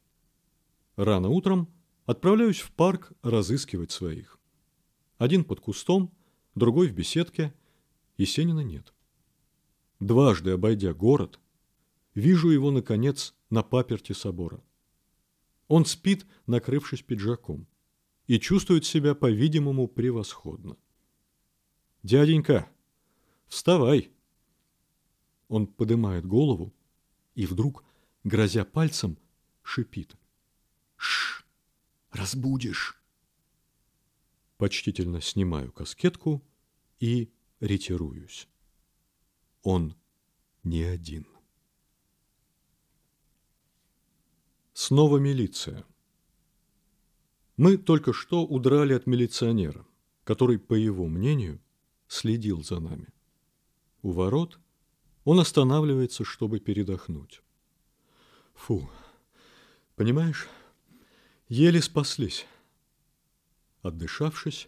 Рано 0.95 1.29
утром 1.29 1.71
отправляюсь 2.07 2.60
в 2.60 2.71
парк 2.71 3.12
разыскивать 3.21 3.91
своих. 3.91 4.39
Один 5.19 5.43
под 5.43 5.60
кустом, 5.60 6.12
другой 6.55 6.88
в 6.88 6.93
беседке. 6.93 7.53
Есенина 8.17 8.62
нет. 8.62 8.95
Дважды 10.00 10.51
обойдя 10.51 10.95
город, 10.95 11.39
вижу 12.15 12.50
его, 12.50 12.71
наконец, 12.71 13.36
на 13.51 13.62
паперте 13.62 14.15
собора. 14.15 14.63
Он 15.67 15.86
спит, 15.86 16.25
накрывшись 16.48 17.03
пиджаком, 17.03 17.67
и 18.31 18.39
чувствует 18.39 18.85
себя, 18.85 19.13
по-видимому, 19.13 19.89
превосходно. 19.89 20.77
«Дяденька, 22.01 22.71
вставай!» 23.47 24.09
Он 25.50 25.67
поднимает 25.67 26.25
голову 26.25 26.73
и 27.35 27.45
вдруг, 27.45 27.83
грозя 28.23 28.63
пальцем, 28.63 29.17
шипит. 29.63 30.15
«Ш! 30.95 31.43
Разбудишь!» 32.11 33.03
Почтительно 34.55 35.19
снимаю 35.19 35.73
каскетку 35.73 36.41
и 37.01 37.33
ретируюсь. 37.59 38.47
Он 39.61 39.93
не 40.63 40.83
один. 40.83 41.27
Снова 44.71 45.17
милиция. 45.17 45.85
Мы 47.61 47.77
только 47.77 48.11
что 48.11 48.43
удрали 48.43 48.93
от 48.93 49.05
милиционера, 49.05 49.85
который, 50.23 50.57
по 50.57 50.73
его 50.73 51.05
мнению, 51.05 51.61
следил 52.07 52.63
за 52.63 52.79
нами. 52.79 53.07
У 54.01 54.09
ворот 54.09 54.59
он 55.25 55.39
останавливается, 55.39 56.23
чтобы 56.23 56.59
передохнуть. 56.59 57.43
Фу, 58.55 58.89
понимаешь, 59.95 60.47
еле 61.50 61.83
спаслись. 61.83 62.47
Отдышавшись, 63.83 64.67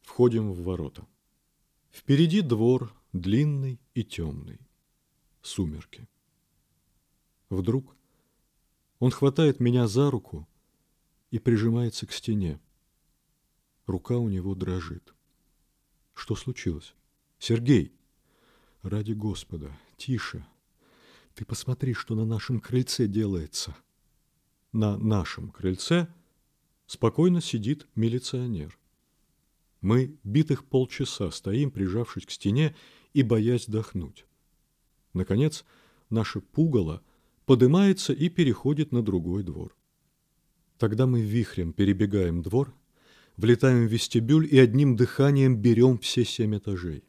входим 0.00 0.50
в 0.52 0.62
ворота. 0.62 1.06
Впереди 1.92 2.40
двор 2.40 2.94
длинный 3.12 3.78
и 3.92 4.02
темный. 4.02 4.60
Сумерки. 5.42 6.08
Вдруг 7.50 7.94
он 8.98 9.10
хватает 9.10 9.60
меня 9.60 9.86
за 9.86 10.10
руку 10.10 10.48
и 11.30 11.38
прижимается 11.38 12.06
к 12.06 12.12
стене. 12.12 12.60
Рука 13.86 14.18
у 14.18 14.28
него 14.28 14.54
дрожит. 14.54 15.14
Что 16.14 16.34
случилось? 16.34 16.94
Сергей! 17.38 17.94
Ради 18.82 19.12
Господа, 19.12 19.76
тише. 19.96 20.46
Ты 21.34 21.44
посмотри, 21.44 21.94
что 21.94 22.14
на 22.14 22.24
нашем 22.24 22.60
крыльце 22.60 23.06
делается. 23.06 23.76
На 24.72 24.96
нашем 24.96 25.50
крыльце 25.50 26.08
спокойно 26.86 27.40
сидит 27.40 27.86
милиционер. 27.94 28.78
Мы 29.80 30.18
битых 30.24 30.64
полчаса 30.64 31.30
стоим, 31.30 31.70
прижавшись 31.70 32.26
к 32.26 32.30
стене 32.30 32.76
и 33.12 33.22
боясь 33.22 33.68
вдохнуть. 33.68 34.26
Наконец, 35.12 35.64
наше 36.08 36.40
пугало 36.40 37.02
подымается 37.46 38.12
и 38.12 38.28
переходит 38.28 38.92
на 38.92 39.02
другой 39.02 39.42
двор. 39.42 39.76
Тогда 40.80 41.06
мы 41.06 41.20
вихрем 41.20 41.74
перебегаем 41.74 42.40
двор, 42.40 42.74
влетаем 43.36 43.86
в 43.86 43.92
вестибюль 43.92 44.48
и 44.50 44.58
одним 44.58 44.96
дыханием 44.96 45.58
берем 45.58 45.98
все 45.98 46.24
семь 46.24 46.56
этажей. 46.56 47.04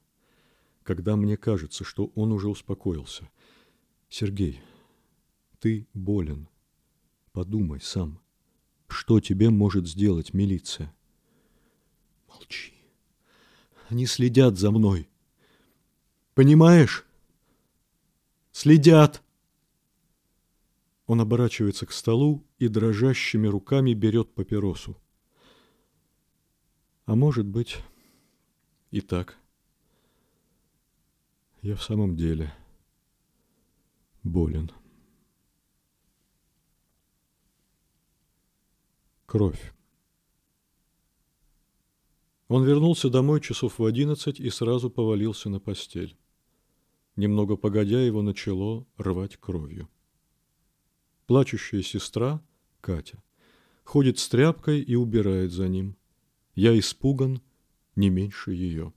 Когда 0.84 1.16
мне 1.16 1.38
кажется, 1.38 1.86
что 1.86 2.12
он 2.16 2.34
уже 2.34 2.50
успокоился. 2.50 3.30
Сергей, 4.10 4.60
ты 5.60 5.88
болен. 5.94 6.50
Подумай 7.32 7.80
сам, 7.80 8.20
что 8.90 9.22
тебе 9.22 9.50
может 9.50 9.88
сделать 9.88 10.34
милиция? 10.34 10.94
Молчи. 12.28 12.74
Они 13.88 14.06
следят 14.06 14.60
за 14.60 14.72
мной. 14.72 15.08
Понимаешь? 16.34 17.06
Следят. 18.52 19.24
Он 21.12 21.20
оборачивается 21.20 21.86
к 21.86 21.92
столу 21.92 22.42
и 22.58 22.70
дрожащими 22.70 23.46
руками 23.46 23.94
берет 23.94 24.34
папиросу. 24.34 24.96
А 27.04 27.16
может 27.16 27.46
быть, 27.46 27.80
и 28.92 29.02
так. 29.02 29.38
Я 31.62 31.76
в 31.76 31.84
самом 31.84 32.16
деле 32.16 32.54
болен. 34.24 34.72
Кровь. 39.26 39.74
Он 42.48 42.64
вернулся 42.64 43.10
домой 43.10 43.42
часов 43.42 43.80
в 43.80 43.84
одиннадцать 43.84 44.40
и 44.40 44.50
сразу 44.50 44.90
повалился 44.90 45.50
на 45.50 45.60
постель. 45.60 46.16
Немного 47.18 47.58
погодя, 47.58 48.00
его 48.00 48.22
начало 48.22 48.88
рвать 48.96 49.36
кровью. 49.36 49.90
Плачущая 51.32 51.82
сестра, 51.82 52.44
Катя, 52.82 53.24
ходит 53.86 54.20
с 54.20 54.28
тряпкой 54.28 54.82
и 54.82 54.96
убирает 54.96 55.54
за 55.54 55.70
ним. 55.70 55.96
Я 56.56 56.78
испуган 56.78 57.42
не 57.96 58.10
меньше 58.10 58.52
ее. 58.52 58.94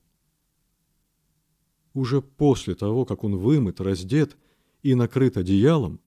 Уже 1.93 2.21
после 2.21 2.75
того, 2.75 3.05
как 3.05 3.23
он 3.23 3.37
вымыт, 3.37 3.79
раздет 3.79 4.35
и 4.83 4.95
накрыт 4.95 5.37
одеялом, 5.37 6.01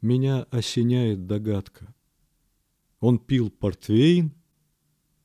меня 0.00 0.44
осеняет 0.44 1.26
догадка. 1.26 1.94
Он 2.98 3.18
пил 3.18 3.50
портвейн 3.50 4.32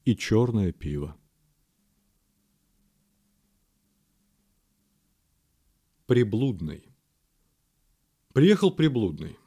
и 0.04 0.18
черное 0.18 0.74
пиво. 0.74 1.16
Приблудный. 6.08 6.90
Приехал 8.34 8.72
приблудный. 8.72 9.38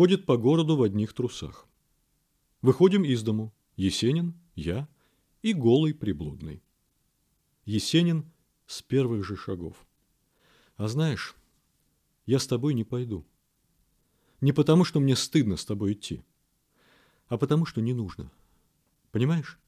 Ходит 0.00 0.24
по 0.24 0.38
городу 0.38 0.78
в 0.78 0.82
одних 0.82 1.12
трусах. 1.12 1.68
Выходим 2.62 3.04
из 3.04 3.22
дому. 3.22 3.52
Есенин, 3.76 4.32
я 4.54 4.88
и 5.42 5.52
голый 5.52 5.92
приблудный. 5.92 6.62
Есенин 7.66 8.24
с 8.64 8.80
первых 8.80 9.26
же 9.26 9.36
шагов. 9.36 9.76
А 10.76 10.88
знаешь, 10.88 11.36
я 12.24 12.38
с 12.38 12.46
тобой 12.46 12.72
не 12.72 12.82
пойду. 12.82 13.26
Не 14.40 14.52
потому, 14.52 14.86
что 14.86 15.00
мне 15.00 15.14
стыдно 15.16 15.58
с 15.58 15.66
тобой 15.66 15.92
идти, 15.92 16.24
а 17.26 17.36
потому, 17.36 17.66
что 17.66 17.82
не 17.82 17.92
нужно. 17.92 18.32
Понимаешь? 19.10 19.58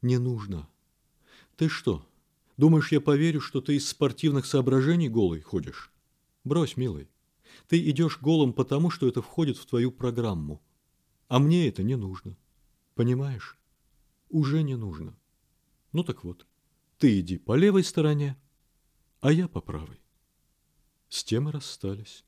Не 0.00 0.16
нужно. 0.16 0.70
Ты 1.56 1.68
что, 1.68 2.08
думаешь, 2.56 2.92
я 2.92 3.02
поверю, 3.02 3.42
что 3.42 3.60
ты 3.60 3.76
из 3.76 3.86
спортивных 3.86 4.46
соображений 4.46 5.10
голый 5.10 5.42
ходишь? 5.42 5.92
Брось, 6.44 6.78
милый. 6.78 7.10
Ты 7.68 7.88
идешь 7.90 8.20
голым 8.20 8.52
потому, 8.52 8.90
что 8.90 9.08
это 9.08 9.22
входит 9.22 9.56
в 9.56 9.66
твою 9.66 9.90
программу. 9.90 10.62
А 11.28 11.38
мне 11.38 11.68
это 11.68 11.82
не 11.82 11.96
нужно. 11.96 12.36
Понимаешь? 12.94 13.58
Уже 14.28 14.62
не 14.62 14.76
нужно. 14.76 15.16
Ну 15.92 16.04
так 16.04 16.24
вот, 16.24 16.46
ты 16.98 17.20
иди 17.20 17.38
по 17.38 17.54
левой 17.56 17.84
стороне, 17.84 18.40
а 19.20 19.32
я 19.32 19.48
по 19.48 19.60
правой. 19.60 20.00
С 21.08 21.24
тем 21.24 21.48
и 21.48 21.52
расстались. 21.52 22.24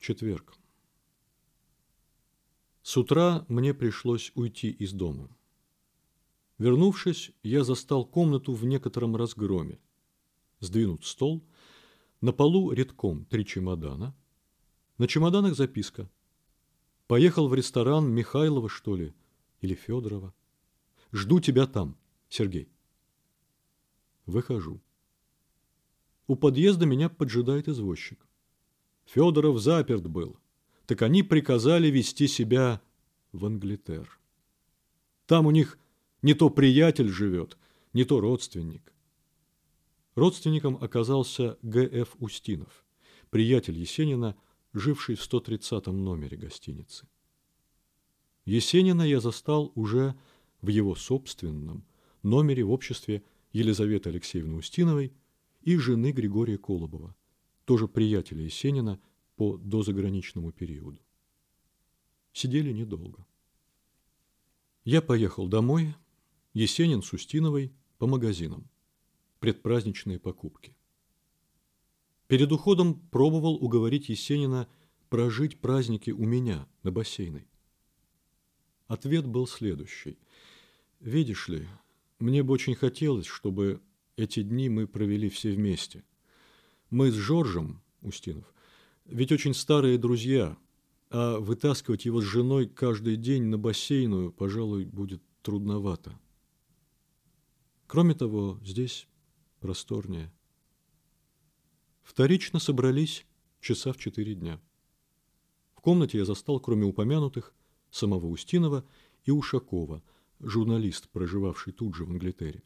Четверг. 0.00 0.56
С 2.82 2.96
утра 2.96 3.44
мне 3.48 3.74
пришлось 3.74 4.32
уйти 4.34 4.70
из 4.70 4.92
дома. 4.92 5.28
Вернувшись, 6.58 7.32
я 7.42 7.62
застал 7.62 8.04
комнату 8.04 8.54
в 8.54 8.64
некотором 8.64 9.14
разгроме. 9.14 9.78
Сдвинут 10.60 11.04
стол, 11.04 11.44
на 12.20 12.32
полу 12.32 12.72
редком 12.72 13.24
три 13.26 13.44
чемодана. 13.44 14.14
На 14.98 15.06
чемоданах 15.06 15.54
записка. 15.54 16.10
Поехал 17.06 17.48
в 17.48 17.54
ресторан 17.54 18.10
Михайлова, 18.10 18.68
что 18.68 18.96
ли, 18.96 19.14
или 19.60 19.74
Федорова. 19.74 20.34
Жду 21.12 21.40
тебя 21.40 21.66
там, 21.66 21.96
Сергей. 22.28 22.68
Выхожу. 24.26 24.80
У 26.26 26.36
подъезда 26.36 26.84
меня 26.84 27.08
поджидает 27.08 27.68
извозчик. 27.68 28.26
Федоров 29.06 29.58
заперт 29.60 30.06
был. 30.06 30.38
Так 30.86 31.02
они 31.02 31.22
приказали 31.22 31.88
вести 31.88 32.26
себя 32.26 32.82
в 33.32 33.46
Англитер. 33.46 34.18
Там 35.26 35.46
у 35.46 35.50
них 35.50 35.78
не 36.22 36.34
то 36.34 36.50
приятель 36.50 37.08
живет, 37.08 37.56
не 37.92 38.04
то 38.04 38.20
родственник. 38.20 38.92
Родственником 40.18 40.76
оказался 40.80 41.58
Г.Ф. 41.62 42.16
Устинов, 42.18 42.84
приятель 43.30 43.78
Есенина, 43.78 44.34
живший 44.72 45.14
в 45.14 45.22
130 45.22 45.86
номере 45.86 46.36
гостиницы. 46.36 47.06
Есенина 48.44 49.02
я 49.02 49.20
застал 49.20 49.70
уже 49.76 50.18
в 50.60 50.70
его 50.70 50.96
собственном 50.96 51.86
номере 52.24 52.64
в 52.64 52.72
обществе 52.72 53.22
Елизаветы 53.52 54.08
Алексеевны 54.08 54.56
Устиновой 54.56 55.12
и 55.60 55.76
жены 55.76 56.10
Григория 56.10 56.58
Колобова, 56.58 57.14
тоже 57.64 57.86
приятеля 57.86 58.42
Есенина 58.42 59.00
по 59.36 59.56
дозаграничному 59.56 60.50
периоду. 60.50 60.98
Сидели 62.32 62.72
недолго. 62.72 63.24
Я 64.82 65.00
поехал 65.00 65.46
домой, 65.46 65.94
Есенин 66.54 67.02
с 67.02 67.12
Устиновой 67.12 67.72
по 67.98 68.08
магазинам. 68.08 68.68
Предпраздничные 69.40 70.18
покупки. 70.18 70.74
Перед 72.26 72.50
уходом 72.52 73.00
пробовал 73.10 73.54
уговорить 73.54 74.08
Есенина 74.08 74.68
прожить 75.08 75.60
праздники 75.60 76.10
у 76.10 76.24
меня 76.24 76.66
на 76.82 76.92
бассейной. 76.92 77.46
Ответ 78.86 79.26
был 79.26 79.46
следующий. 79.46 80.18
Видишь 81.00 81.48
ли, 81.48 81.68
мне 82.18 82.42
бы 82.42 82.52
очень 82.52 82.74
хотелось, 82.74 83.26
чтобы 83.26 83.80
эти 84.16 84.42
дни 84.42 84.68
мы 84.68 84.86
провели 84.86 85.28
все 85.28 85.52
вместе. 85.52 86.04
Мы 86.90 87.10
с 87.10 87.14
Жоржем, 87.14 87.80
Устинов, 88.02 88.52
ведь 89.04 89.32
очень 89.32 89.54
старые 89.54 89.98
друзья, 89.98 90.56
а 91.10 91.38
вытаскивать 91.38 92.04
его 92.04 92.20
с 92.20 92.24
женой 92.24 92.66
каждый 92.66 93.16
день 93.16 93.44
на 93.44 93.56
бассейную, 93.58 94.32
пожалуй, 94.32 94.84
будет 94.84 95.22
трудновато. 95.42 96.18
Кроме 97.86 98.14
того, 98.14 98.58
здесь 98.64 99.06
просторнее. 99.60 100.32
Вторично 102.02 102.58
собрались 102.58 103.26
часа 103.60 103.92
в 103.92 103.98
четыре 103.98 104.34
дня. 104.34 104.60
В 105.74 105.80
комнате 105.80 106.18
я 106.18 106.24
застал, 106.24 106.60
кроме 106.60 106.84
упомянутых, 106.84 107.54
самого 107.90 108.26
Устинова 108.26 108.86
и 109.24 109.30
Ушакова, 109.30 110.02
журналист, 110.40 111.08
проживавший 111.10 111.72
тут 111.72 111.94
же 111.94 112.04
в 112.04 112.10
Англитере. 112.10 112.62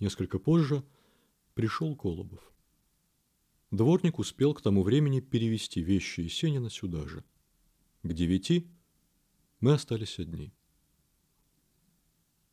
Несколько 0.00 0.38
позже 0.38 0.84
пришел 1.54 1.94
Колобов. 1.96 2.52
Дворник 3.70 4.18
успел 4.18 4.54
к 4.54 4.62
тому 4.62 4.82
времени 4.82 5.20
перевести 5.20 5.82
вещи 5.82 6.20
Есенина 6.20 6.70
сюда 6.70 7.06
же. 7.08 7.24
К 8.02 8.12
девяти 8.12 8.68
мы 9.60 9.72
остались 9.72 10.18
одни. 10.18 10.52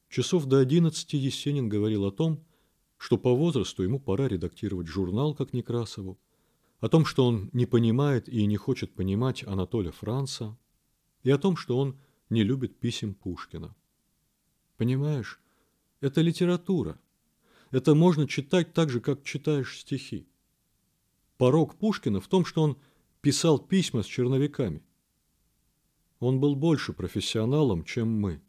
Часов 0.10 0.46
до 0.46 0.60
одиннадцати 0.60 1.16
Есенин 1.16 1.70
говорил 1.70 2.06
о 2.06 2.12
том, 2.12 2.44
что 3.02 3.18
по 3.18 3.36
возрасту 3.36 3.82
ему 3.82 4.00
пора 4.00 4.28
редактировать 4.28 4.86
журнал, 4.86 5.34
как 5.34 5.54
Некрасову, 5.54 6.20
о 6.80 6.88
том, 6.88 7.04
что 7.04 7.26
он 7.26 7.50
не 7.52 7.66
понимает 7.66 8.30
и 8.30 8.46
не 8.46 8.58
хочет 8.58 8.94
понимать 8.94 9.44
Анатолия 9.44 9.90
Франца, 9.90 10.56
и 11.24 11.32
о 11.32 11.40
том, 11.40 11.58
что 11.58 11.80
он 11.80 12.00
не 12.30 12.44
любит 12.44 12.80
писем 12.80 13.16
Пушкина. 13.16 13.76
Понимаешь, 14.78 15.42
это 16.00 16.22
литература. 16.22 17.02
Это 17.72 17.96
можно 17.96 18.28
читать 18.28 18.72
так 18.72 18.92
же, 18.92 19.02
как 19.02 19.24
читаешь 19.24 19.80
стихи. 19.80 20.28
Порог 21.38 21.78
Пушкина 21.80 22.22
в 22.22 22.28
том, 22.28 22.46
что 22.46 22.62
он 22.62 22.78
писал 23.22 23.58
письма 23.58 24.04
с 24.04 24.06
черновиками. 24.06 24.84
Он 26.20 26.40
был 26.40 26.56
больше 26.56 26.94
профессионалом, 26.94 27.84
чем 27.84 28.10
мы. 28.22 28.44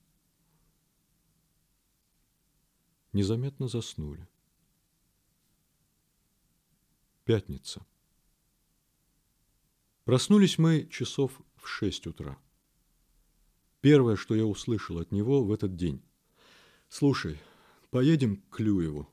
Незаметно 3.15 3.67
заснули. 3.67 4.29
Пятница. 7.25 7.87
Проснулись 10.05 10.59
мы 10.59 10.89
часов 10.89 11.41
в 11.55 11.69
шесть 11.69 12.09
утра. 12.09 12.37
Первое, 13.81 14.17
что 14.17 14.35
я 14.35 14.45
услышал 14.45 14.99
от 14.99 15.13
него 15.13 15.45
в 15.45 15.53
этот 15.53 15.77
день. 15.77 16.03
«Слушай, 16.89 17.41
поедем 17.91 18.39
к 18.39 18.57
Клюеву». 18.57 19.09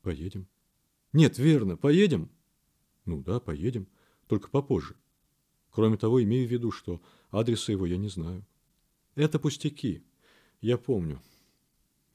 «Поедем». 0.00 0.48
«Нет, 1.12 1.38
верно, 1.38 1.76
поедем». 1.76 2.30
«Ну 3.04 3.22
да, 3.22 3.40
поедем, 3.40 3.88
только 4.26 4.48
попозже. 4.48 4.96
Кроме 5.70 5.98
того, 5.98 6.22
имею 6.22 6.48
в 6.48 6.50
виду, 6.50 6.70
что 6.70 7.02
адреса 7.30 7.72
его 7.72 7.84
я 7.84 7.98
не 7.98 8.08
знаю». 8.08 8.46
«Это 9.16 9.38
пустяки, 9.38 10.02
я 10.62 10.78
помню. 10.78 11.20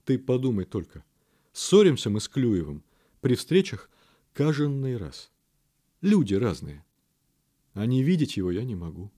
Ты 0.06 0.18
подумай 0.18 0.66
только. 0.66 1.06
Ссоримся 1.54 2.10
мы 2.10 2.20
с 2.20 2.28
Клюевым 2.28 2.84
при 3.22 3.36
встречах 3.36 3.92
каждый 4.40 4.96
раз. 4.96 5.34
Люди 6.00 6.34
разные. 6.34 6.86
А 7.74 7.86
не 7.86 8.04
видеть 8.04 8.38
его 8.38 8.52
я 8.52 8.64
не 8.64 8.74
могу. 8.74 9.12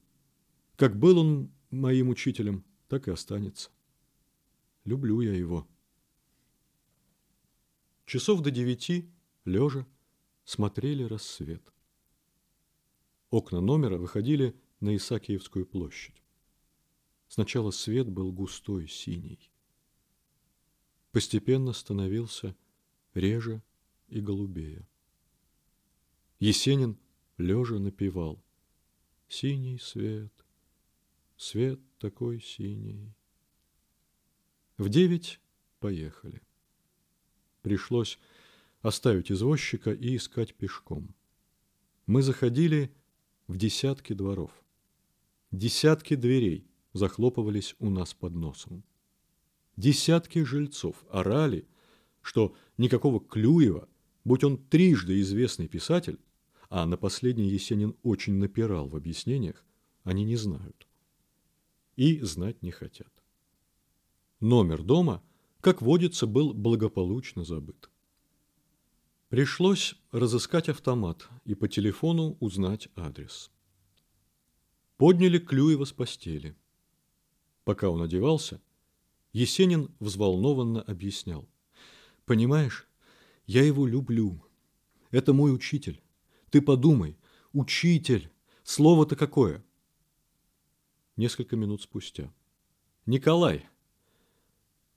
Как 0.77 0.97
был 0.97 1.19
он 1.19 1.51
моим 1.69 2.09
учителем, 2.09 2.65
так 2.87 3.07
и 3.07 3.11
останется. 3.11 3.69
Люблю 4.83 5.21
я 5.21 5.31
его. 5.31 5.67
Часов 8.07 8.41
до 8.41 8.49
девяти, 8.49 9.11
лежа, 9.45 9.85
смотрели 10.43 11.03
рассвет. 11.03 11.61
Окна 13.29 13.61
номера 13.61 13.99
выходили 13.99 14.59
на 14.79 14.95
Исаакиевскую 14.95 15.67
площадь. 15.67 16.23
Сначала 17.27 17.69
свет 17.69 18.09
был 18.09 18.31
густой, 18.31 18.87
синий. 18.87 19.51
Постепенно 21.11 21.73
становился 21.73 22.55
реже 23.13 23.61
и 24.07 24.19
голубее. 24.19 24.87
Есенин 26.41 26.97
лежа 27.37 27.77
напевал 27.77 28.43
«Синий 29.27 29.77
свет, 29.77 30.33
Свет 31.37 31.79
такой 31.99 32.41
синий. 32.41 33.13
В 34.79 34.89
девять 34.89 35.39
поехали. 35.79 36.41
Пришлось 37.61 38.17
оставить 38.81 39.31
извозчика 39.31 39.91
и 39.91 40.15
искать 40.15 40.55
пешком. 40.55 41.13
Мы 42.07 42.23
заходили 42.23 42.91
в 43.45 43.55
десятки 43.55 44.13
дворов. 44.13 44.49
Десятки 45.51 46.15
дверей 46.15 46.67
захлопывались 46.93 47.75
у 47.77 47.91
нас 47.91 48.15
под 48.15 48.33
носом. 48.33 48.83
Десятки 49.77 50.43
жильцов 50.43 51.05
орали, 51.11 51.67
что 52.23 52.55
никакого 52.79 53.19
Клюева, 53.19 53.87
будь 54.23 54.43
он 54.43 54.57
трижды 54.57 55.21
известный 55.21 55.67
писатель, 55.67 56.17
а 56.71 56.85
на 56.85 56.95
последний 56.95 57.49
Есенин 57.49 57.97
очень 58.01 58.35
напирал 58.35 58.87
в 58.87 58.95
объяснениях, 58.95 59.65
они 60.05 60.23
не 60.23 60.37
знают 60.37 60.87
и 61.97 62.21
знать 62.21 62.63
не 62.63 62.71
хотят. 62.71 63.11
Номер 64.39 64.81
дома, 64.81 65.21
как 65.59 65.81
водится, 65.81 66.25
был 66.27 66.53
благополучно 66.53 67.43
забыт. 67.43 67.89
Пришлось 69.27 69.95
разыскать 70.11 70.69
автомат 70.69 71.27
и 71.43 71.55
по 71.55 71.67
телефону 71.67 72.37
узнать 72.39 72.87
адрес. 72.95 73.51
Подняли 74.95 75.39
Клюева 75.39 75.83
с 75.83 75.91
постели. 75.91 76.55
Пока 77.65 77.89
он 77.89 78.01
одевался, 78.01 78.61
Есенин 79.33 79.93
взволнованно 79.99 80.81
объяснял. 80.81 81.49
«Понимаешь, 82.25 82.87
я 83.45 83.61
его 83.61 83.85
люблю. 83.85 84.41
Это 85.11 85.33
мой 85.33 85.53
учитель. 85.53 86.01
Ты 86.51 86.61
подумай, 86.61 87.17
учитель, 87.53 88.31
слово-то 88.63 89.15
какое!» 89.15 89.63
несколько 91.15 91.55
минут 91.55 91.81
спустя. 91.81 92.33
«Николай, 93.05 93.67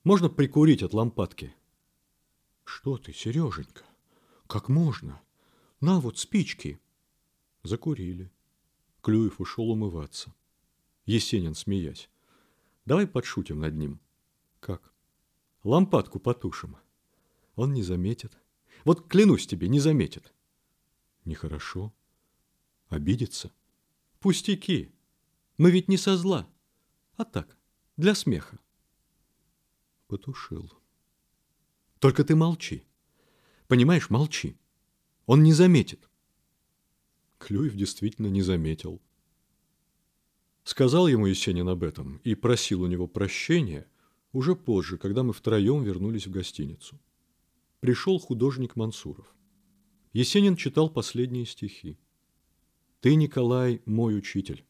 можно 0.03 0.29
прикурить 0.29 0.83
от 0.83 0.93
лампадки?» 0.93 1.55
«Что 2.65 2.97
ты, 2.97 3.13
Сереженька? 3.13 3.85
Как 4.47 4.69
можно? 4.69 5.21
На 5.81 5.99
вот 5.99 6.17
спички!» 6.17 6.79
Закурили. 7.63 8.31
Клюев 9.01 9.39
ушел 9.39 9.71
умываться. 9.71 10.33
Есенин, 11.05 11.55
смеясь. 11.55 12.09
Давай 12.85 13.07
подшутим 13.07 13.59
над 13.59 13.75
ним. 13.75 13.99
Как? 14.59 14.93
Лампадку 15.63 16.19
потушим. 16.19 16.77
Он 17.55 17.73
не 17.73 17.83
заметит. 17.83 18.37
Вот 18.83 19.07
клянусь 19.07 19.47
тебе, 19.47 19.67
не 19.67 19.79
заметит. 19.79 20.34
Нехорошо. 21.25 21.93
Обидится. 22.87 23.51
Пустяки. 24.19 24.91
Мы 25.57 25.71
ведь 25.71 25.87
не 25.87 25.97
со 25.97 26.17
зла, 26.17 26.47
а 27.15 27.25
так, 27.25 27.57
для 27.97 28.13
смеха. 28.13 28.59
Потушил. 30.07 30.71
Только 31.99 32.23
ты 32.23 32.35
молчи. 32.35 32.83
Понимаешь, 33.67 34.09
молчи. 34.09 34.57
Он 35.25 35.41
не 35.41 35.53
заметит. 35.53 36.07
Клюев 37.39 37.75
действительно 37.75 38.27
не 38.27 38.41
заметил. 38.41 39.01
Сказал 40.63 41.07
ему 41.07 41.25
Есенин 41.25 41.69
об 41.69 41.83
этом 41.83 42.17
и 42.17 42.35
просил 42.35 42.83
у 42.83 42.87
него 42.87 43.07
прощения 43.07 43.87
уже 44.33 44.55
позже, 44.55 44.97
когда 44.97 45.23
мы 45.23 45.33
втроем 45.33 45.83
вернулись 45.83 46.27
в 46.27 46.31
гостиницу. 46.31 46.99
Пришел 47.79 48.19
художник 48.19 48.75
Мансуров. 48.75 49.34
Есенин 50.15 50.55
читал 50.55 50.89
последние 50.89 51.45
стихи. 51.45 51.99
«Ты, 53.01 53.15
Николай, 53.15 53.81
мой 53.85 54.17
учитель. 54.17 54.65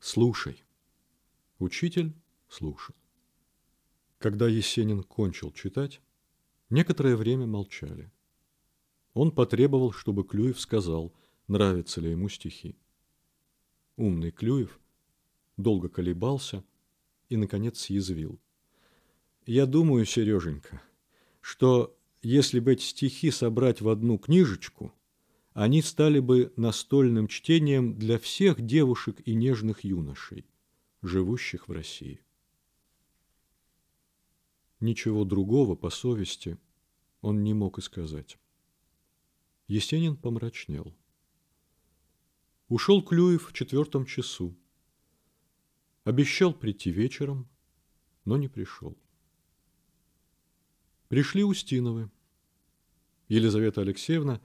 Слушай». 0.00 0.64
Учитель 1.60 2.12
слушал. 2.48 2.96
Когда 4.18 4.48
Есенин 4.48 5.04
кончил 5.04 5.52
читать, 5.52 6.00
некоторое 6.68 7.14
время 7.14 7.46
молчали. 7.46 8.10
Он 9.14 9.30
потребовал, 9.30 9.92
чтобы 9.92 10.24
Клюев 10.24 10.58
сказал, 10.58 11.14
нравятся 11.46 12.00
ли 12.00 12.10
ему 12.10 12.28
стихи. 12.28 12.76
Умный 13.94 14.32
Клюев 14.32 14.80
долго 15.56 15.88
колебался 15.88 16.64
и, 17.28 17.36
наконец, 17.36 17.78
съязвил. 17.78 18.40
«Я 19.46 19.64
думаю, 19.66 20.04
Сереженька, 20.06 20.82
что 21.40 21.95
если 22.26 22.58
бы 22.58 22.72
эти 22.72 22.82
стихи 22.82 23.30
собрать 23.30 23.80
в 23.80 23.88
одну 23.88 24.18
книжечку, 24.18 24.92
они 25.52 25.80
стали 25.80 26.18
бы 26.18 26.52
настольным 26.56 27.28
чтением 27.28 27.96
для 27.96 28.18
всех 28.18 28.60
девушек 28.60 29.22
и 29.24 29.32
нежных 29.32 29.84
юношей, 29.84 30.44
живущих 31.02 31.68
в 31.68 31.72
России. 31.72 32.20
Ничего 34.80 35.24
другого 35.24 35.76
по 35.76 35.88
совести 35.88 36.58
он 37.20 37.44
не 37.44 37.54
мог 37.54 37.78
и 37.78 37.80
сказать. 37.80 38.38
Есенин 39.68 40.16
помрачнел. 40.16 40.96
Ушел 42.68 43.04
Клюев 43.04 43.50
в 43.50 43.52
четвертом 43.52 44.04
часу. 44.04 44.58
Обещал 46.02 46.52
прийти 46.52 46.90
вечером, 46.90 47.48
но 48.24 48.36
не 48.36 48.48
пришел. 48.48 48.98
Пришли 51.06 51.44
Устиновы. 51.44 52.10
Елизавета 53.28 53.80
Алексеевна 53.80 54.40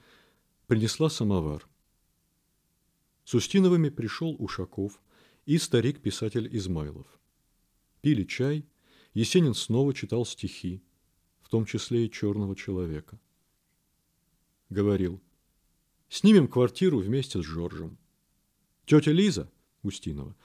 принесла 0.67 1.09
самовар. 1.09 1.67
С 3.25 3.35
Устиновыми 3.35 3.89
пришел 3.89 4.35
Ушаков 4.39 5.01
и 5.45 5.57
старик-писатель 5.57 6.49
Измайлов. 6.55 7.07
Пили 8.01 8.23
чай, 8.23 8.65
Есенин 9.13 9.53
снова 9.53 9.93
читал 9.93 10.25
стихи, 10.25 10.81
в 11.41 11.49
том 11.49 11.65
числе 11.65 12.05
и 12.05 12.11
«Черного 12.11 12.55
человека». 12.55 13.19
Говорил, 14.69 15.21
снимем 16.09 16.47
квартиру 16.47 16.99
вместе 16.99 17.41
с 17.41 17.45
Жоржем. 17.45 17.97
Тетя 18.85 19.11
Лиза, 19.11 19.51
Устинова, 19.83 20.35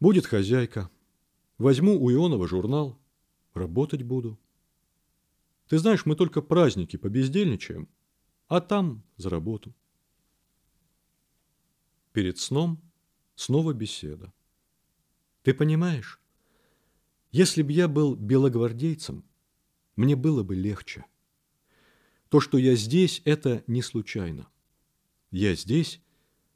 будет 0.00 0.26
хозяйка. 0.26 0.90
Возьму 1.56 2.02
у 2.02 2.10
Ионова 2.12 2.46
журнал, 2.46 2.98
работать 3.54 4.02
буду. 4.02 4.38
Ты 5.68 5.78
знаешь, 5.78 6.06
мы 6.06 6.16
только 6.16 6.40
праздники 6.40 6.96
побездельничаем, 6.96 7.88
а 8.48 8.60
там 8.60 9.04
за 9.16 9.28
работу. 9.28 9.74
Перед 12.12 12.38
сном 12.38 12.80
снова 13.34 13.74
беседа. 13.74 14.32
Ты 15.42 15.52
понимаешь, 15.52 16.20
если 17.30 17.62
б 17.62 17.70
я 17.70 17.86
был 17.86 18.16
белогвардейцем, 18.16 19.24
мне 19.96 20.16
было 20.16 20.42
бы 20.42 20.56
легче. 20.56 21.04
То, 22.30 22.40
что 22.40 22.56
я 22.56 22.74
здесь, 22.74 23.20
это 23.24 23.62
не 23.66 23.82
случайно. 23.82 24.48
Я 25.30 25.54
здесь, 25.54 26.00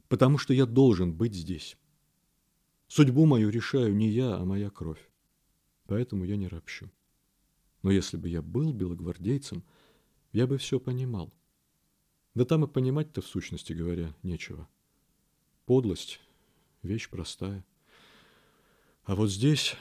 потому 0.08 0.38
что 0.38 0.54
я 0.54 0.64
должен 0.64 1.14
быть 1.14 1.34
здесь. 1.34 1.76
Судьбу 2.88 3.26
мою 3.26 3.50
решаю 3.50 3.94
не 3.94 4.08
я, 4.08 4.36
а 4.36 4.44
моя 4.44 4.70
кровь. 4.70 5.10
Поэтому 5.86 6.24
я 6.24 6.36
не 6.36 6.48
ропщу. 6.48 6.90
Но 7.82 7.90
если 7.90 8.16
бы 8.16 8.28
я 8.28 8.42
был 8.42 8.72
белогвардейцем, 8.72 9.64
я 10.32 10.46
бы 10.46 10.56
все 10.58 10.78
понимал. 10.78 11.32
Да 12.34 12.44
там 12.44 12.64
и 12.64 12.68
понимать-то, 12.68 13.20
в 13.20 13.26
сущности 13.26 13.72
говоря, 13.72 14.14
нечего. 14.22 14.68
Подлость– 15.66 16.20
вещь 16.82 17.08
простая. 17.10 17.64
А 19.04 19.14
вот 19.14 19.30
здесь 19.30 19.76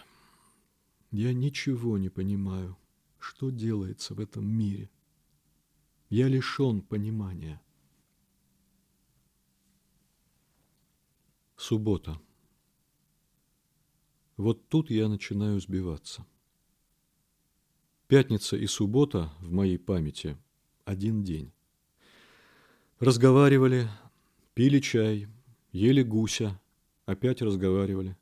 я 1.11 1.33
ничего 1.33 1.97
не 1.97 2.09
понимаю, 2.09 2.77
что 3.19 3.49
делается 3.51 4.13
в 4.13 4.19
этом 4.19 4.45
мире. 4.45 4.89
Я 6.09 6.27
лишен 6.27 6.81
понимания. 6.81 7.61
Суббота. 11.55 12.19
Вот 14.35 14.67
тут 14.67 14.89
я 14.89 15.07
начинаю 15.07 15.59
сбиваться. 15.61 16.25
Пятница 18.12 18.58
и 18.58 18.67
суббота 18.67 19.32
в 19.39 19.54
моей 19.54 19.78
памяти– 19.78 20.36
один 20.84 21.24
день. 21.24 21.54
Разговаривали, 23.00 23.88
пили 24.54 24.82
чай, 24.82 25.30
ели 25.71 26.04
гуся, 26.04 26.60
опять 27.06 27.41
разговаривали. 27.41 28.17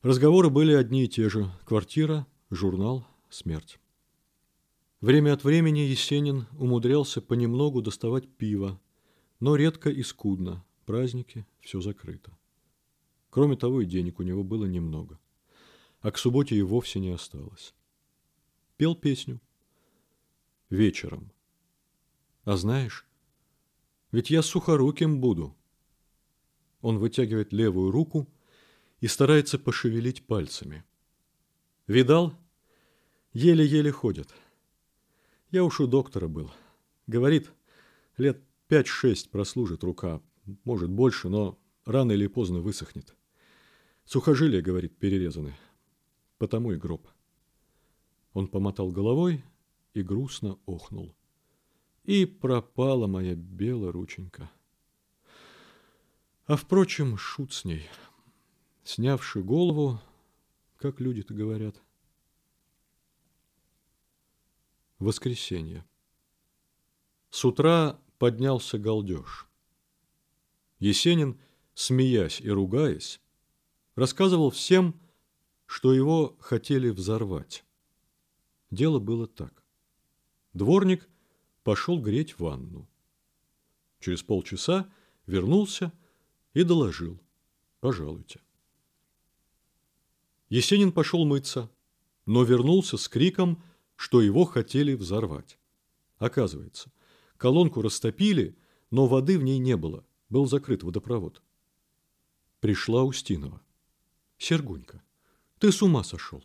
Разговоры 0.00 0.48
были 0.48 0.72
одни 0.72 1.04
и 1.04 1.08
те 1.08 1.28
же– 1.28 1.52
квартира, 1.66 2.26
журнал, 2.48 3.06
смерть. 3.28 3.78
Время 5.02 5.34
от 5.34 5.44
времени 5.44 5.80
Есенин 5.80 6.46
умудрялся 6.58 7.20
понемногу 7.20 7.82
доставать 7.82 8.30
пиво, 8.30 8.80
но 9.40 9.56
редко 9.56 9.90
и 9.90 10.02
скудно, 10.02 10.64
праздники, 10.86 11.46
все 11.60 11.82
закрыто. 11.82 12.34
Кроме 13.28 13.58
того, 13.58 13.82
и 13.82 13.84
денег 13.84 14.20
у 14.20 14.22
него 14.22 14.42
было 14.42 14.64
немного, 14.64 15.18
а 16.00 16.10
к 16.10 16.16
субботе 16.16 16.56
и 16.56 16.62
вовсе 16.62 16.98
не 16.98 17.10
осталось 17.10 17.74
пел 18.80 18.94
песню. 18.94 19.42
Вечером. 20.70 21.30
А 22.44 22.56
знаешь, 22.56 23.06
ведь 24.10 24.30
я 24.30 24.40
сухоруким 24.40 25.20
буду. 25.20 25.54
Он 26.80 26.96
вытягивает 26.96 27.52
левую 27.52 27.90
руку 27.90 28.26
и 29.00 29.06
старается 29.06 29.58
пошевелить 29.58 30.26
пальцами. 30.26 30.82
Видал? 31.88 32.32
Еле-еле 33.34 33.92
ходят. 33.92 34.34
Я 35.50 35.62
уж 35.62 35.80
у 35.80 35.86
доктора 35.86 36.28
был. 36.28 36.50
Говорит, 37.06 37.50
лет 38.16 38.42
пять-шесть 38.66 39.30
прослужит 39.30 39.84
рука, 39.84 40.22
может 40.64 40.88
больше, 40.88 41.28
но 41.28 41.58
рано 41.84 42.12
или 42.12 42.28
поздно 42.28 42.60
высохнет. 42.60 43.14
Сухожилия, 44.06 44.62
говорит, 44.62 44.96
перерезаны. 44.96 45.54
Потому 46.38 46.72
и 46.72 46.76
гроб. 46.76 47.06
Он 48.32 48.46
помотал 48.46 48.90
головой 48.90 49.44
и 49.94 50.02
грустно 50.02 50.58
охнул. 50.66 51.14
И 52.04 52.26
пропала 52.26 53.06
моя 53.06 53.34
белая 53.34 53.92
рученька. 53.92 54.50
А, 56.46 56.56
впрочем, 56.56 57.16
шут 57.16 57.52
с 57.52 57.64
ней. 57.64 57.88
Снявши 58.82 59.42
голову, 59.42 60.00
как 60.76 61.00
люди-то 61.00 61.34
говорят. 61.34 61.80
Воскресенье. 64.98 65.84
С 67.30 67.44
утра 67.44 68.00
поднялся 68.18 68.78
галдеж. 68.78 69.46
Есенин, 70.78 71.38
смеясь 71.74 72.40
и 72.40 72.50
ругаясь, 72.50 73.20
рассказывал 73.94 74.50
всем, 74.50 75.00
что 75.66 75.92
его 75.92 76.36
хотели 76.40 76.90
взорвать. 76.90 77.64
Дело 78.70 78.98
было 78.98 79.26
так. 79.26 79.62
Дворник 80.52 81.08
пошел 81.64 82.00
греть 82.00 82.38
ванну. 82.38 82.88
Через 83.98 84.22
полчаса 84.22 84.90
вернулся 85.26 85.92
и 86.54 86.62
доложил. 86.62 87.20
Пожалуйте. 87.80 88.40
Есенин 90.48 90.92
пошел 90.92 91.24
мыться, 91.24 91.70
но 92.26 92.42
вернулся 92.42 92.96
с 92.96 93.08
криком, 93.08 93.62
что 93.96 94.20
его 94.20 94.44
хотели 94.44 94.94
взорвать. 94.94 95.58
Оказывается, 96.18 96.92
колонку 97.36 97.82
растопили, 97.82 98.56
но 98.90 99.06
воды 99.06 99.38
в 99.38 99.42
ней 99.42 99.58
не 99.58 99.76
было, 99.76 100.04
был 100.28 100.46
закрыт 100.46 100.82
водопровод. 100.82 101.42
Пришла 102.60 103.04
Устинова. 103.04 103.62
«Сергунька, 104.38 105.02
ты 105.58 105.70
с 105.70 105.82
ума 105.82 106.02
сошел. 106.02 106.44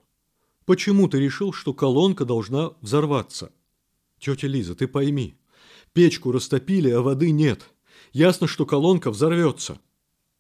Почему 0.66 1.08
ты 1.08 1.20
решил, 1.20 1.54
что 1.54 1.74
колонка 1.74 2.26
должна 2.26 2.72
взорваться? 2.82 3.52
Тетя 4.20 4.48
Лиза, 4.48 4.76
ты 4.76 4.88
пойми, 4.88 5.38
печку 5.94 6.32
растопили, 6.32 6.90
а 6.90 7.02
воды 7.02 7.32
нет. 7.32 7.70
Ясно, 8.14 8.48
что 8.48 8.66
колонка 8.66 9.12
взорвется. 9.12 9.80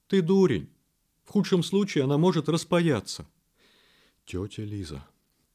Ты 0.07 0.21
дурень. 0.21 0.69
В 1.23 1.31
худшем 1.31 1.63
случае 1.63 2.03
она 2.05 2.17
может 2.17 2.49
распаяться. 2.49 3.27
Тетя 4.25 4.63
Лиза, 4.63 5.05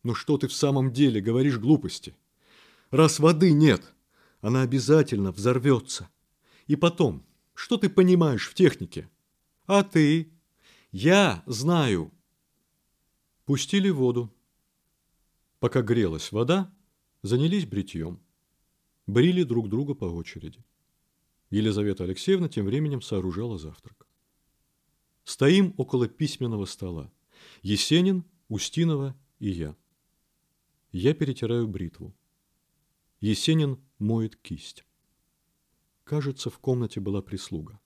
ну 0.04 0.14
что 0.14 0.38
ты 0.38 0.46
в 0.46 0.52
самом 0.52 0.92
деле 0.92 1.20
говоришь 1.20 1.58
глупости? 1.58 2.14
Раз 2.90 3.18
воды 3.18 3.52
нет, 3.52 3.92
она 4.40 4.62
обязательно 4.62 5.32
взорвется. 5.32 6.08
И 6.68 6.76
потом, 6.76 7.24
что 7.54 7.76
ты 7.76 7.88
понимаешь 7.88 8.48
в 8.48 8.54
технике? 8.54 9.08
А 9.66 9.82
ты? 9.82 10.32
Я 10.92 11.42
знаю. 11.46 12.12
Пустили 13.44 13.90
воду. 13.90 14.32
Пока 15.60 15.82
грелась 15.82 16.32
вода, 16.32 16.74
занялись 17.22 17.66
бритьем. 17.66 18.18
Брили 19.06 19.42
друг 19.42 19.68
друга 19.68 19.94
по 19.94 20.06
очереди. 20.06 20.64
Елизавета 21.50 22.04
Алексеевна 22.04 22.48
тем 22.48 22.64
временем 22.64 23.02
сооружала 23.02 23.58
завтрак. 23.58 24.08
Стоим 25.24 25.74
около 25.76 26.08
письменного 26.08 26.64
стола. 26.64 27.12
Есенин, 27.62 28.24
Устинова 28.48 29.14
и 29.38 29.50
я. 29.50 29.76
Я 30.92 31.12
перетираю 31.12 31.68
бритву. 31.68 32.14
Есенин 33.20 33.78
моет 33.98 34.36
кисть. 34.36 34.84
Кажется, 36.04 36.48
в 36.48 36.58
комнате 36.58 37.00
была 37.00 37.20
прислуга. 37.20 37.78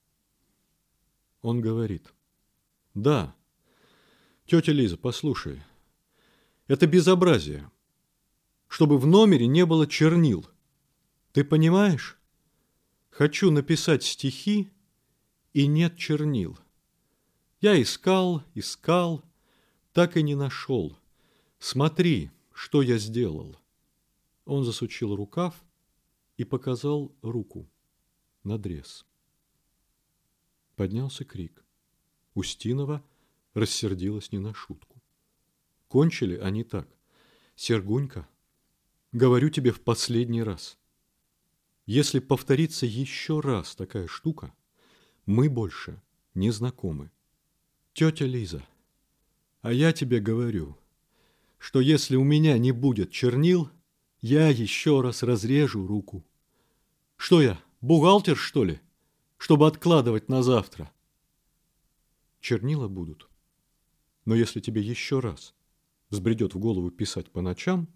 Он 1.42 1.60
говорит. 1.60 2.14
«Да, 2.94 3.34
тетя 4.46 4.72
Лиза, 4.72 4.96
послушай, 4.96 5.60
это 6.66 6.87
безобразие, 6.87 7.70
чтобы 8.68 8.98
в 8.98 9.07
номере 9.07 9.46
не 9.46 9.66
было 9.66 9.87
чернил. 9.87 10.48
Ты 11.33 11.44
понимаешь? 11.44 12.18
Хочу 13.11 13.50
написать 13.50 14.03
стихи, 14.03 14.72
и 15.53 15.66
нет 15.66 15.96
чернил. 15.96 16.59
Я 17.61 17.81
искал, 17.81 18.42
искал, 18.55 19.24
так 19.92 20.16
и 20.16 20.22
не 20.22 20.35
нашел. 20.35 20.98
Смотри, 21.59 22.31
что 22.53 22.83
я 22.83 22.98
сделал. 22.98 23.57
Он 24.44 24.64
засучил 24.64 25.14
рукав 25.14 25.64
и 26.37 26.44
показал 26.44 27.14
руку, 27.22 27.70
надрез. 28.42 29.07
Поднялся 30.77 31.24
крик. 31.24 31.64
Устинова 32.35 33.05
рассердилась 33.55 34.33
не 34.33 34.40
на 34.40 34.53
шутку. 34.53 34.93
Кончили 35.94 36.37
они 36.38 36.64
так. 36.64 36.88
Сергунька, 37.54 38.26
говорю 39.12 39.48
тебе 39.48 39.70
в 39.70 39.80
последний 39.80 40.42
раз. 40.42 40.76
Если 41.87 42.18
повторится 42.18 42.85
еще 42.85 43.38
раз 43.38 43.76
такая 43.76 44.09
штука, 44.09 44.52
мы 45.24 45.48
больше 45.48 46.02
не 46.35 46.50
знакомы. 46.50 47.12
Тетя 47.92 48.24
Лиза, 48.24 48.66
а 49.62 49.72
я 49.72 49.92
тебе 49.92 50.18
говорю, 50.18 50.76
что 51.59 51.80
если 51.80 52.16
у 52.16 52.24
меня 52.24 52.59
не 52.59 52.72
будет 52.72 53.12
чернил, 53.12 53.70
я 54.20 54.48
еще 54.48 55.00
раз 55.00 55.22
разрежу 55.22 55.87
руку. 55.87 56.26
Что 57.16 57.40
я, 57.40 57.61
бухгалтер, 57.80 58.37
что 58.37 58.64
ли, 58.64 58.80
чтобы 59.37 59.68
откладывать 59.68 60.28
на 60.28 60.42
завтра? 60.42 60.90
Чернила 62.40 62.88
будут. 62.88 63.28
Но 64.24 64.35
если 64.35 64.59
тебе 64.59 64.80
еще 64.83 65.20
раз 65.20 65.54
взбредет 66.14 66.55
в 66.55 66.59
голову 66.59 66.90
писать 66.90 67.31
по 67.31 67.42
ночам, 67.42 67.88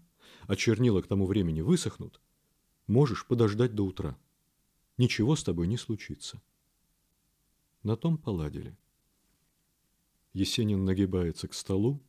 а 0.47 0.55
чернила 0.55 1.01
к 1.01 1.07
тому 1.07 1.25
времени 1.25 1.61
высохнут, 1.61 2.21
можешь 2.85 3.25
подождать 3.25 3.73
до 3.73 3.83
утра. 3.83 4.17
Ничего 4.97 5.35
с 5.35 5.43
тобой 5.43 5.67
не 5.67 5.77
случится. 5.77 6.41
На 7.83 7.95
том 7.95 8.17
поладили. 8.17 8.77
Есенин 10.33 10.85
нагибается 10.85 11.47
к 11.47 11.53
столу, 11.53 12.01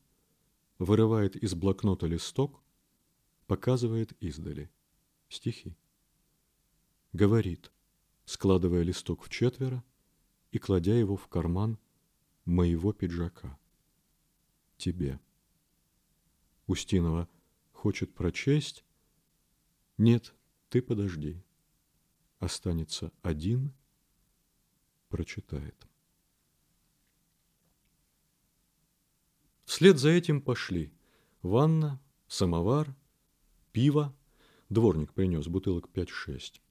вырывает 0.78 1.36
из 1.36 1.54
блокнота 1.54 2.06
листок, 2.06 2.60
показывает 3.46 4.12
издали. 4.20 4.68
Стихи. 5.28 5.76
Говорит, 7.12 7.70
складывая 8.24 8.82
листок 8.82 9.22
в 9.22 9.28
четверо 9.28 9.84
и 10.50 10.58
кладя 10.58 10.94
его 10.94 11.16
в 11.16 11.28
карман 11.28 11.78
моего 12.44 12.92
пиджака. 12.92 13.56
Тебе. 14.76 15.20
Устинова 16.70 17.28
хочет 17.72 18.14
прочесть. 18.14 18.84
Нет, 19.98 20.32
ты 20.68 20.80
подожди. 20.80 21.42
Останется 22.38 23.12
один, 23.22 23.72
прочитает. 25.08 25.74
Вслед 29.64 29.98
за 29.98 30.10
этим 30.10 30.40
пошли 30.40 30.92
ванна, 31.42 32.00
самовар, 32.28 32.94
пиво, 33.72 34.16
дворник 34.68 35.12
принес 35.12 35.48
бутылок 35.48 35.88
пять-шесть, 35.88 36.62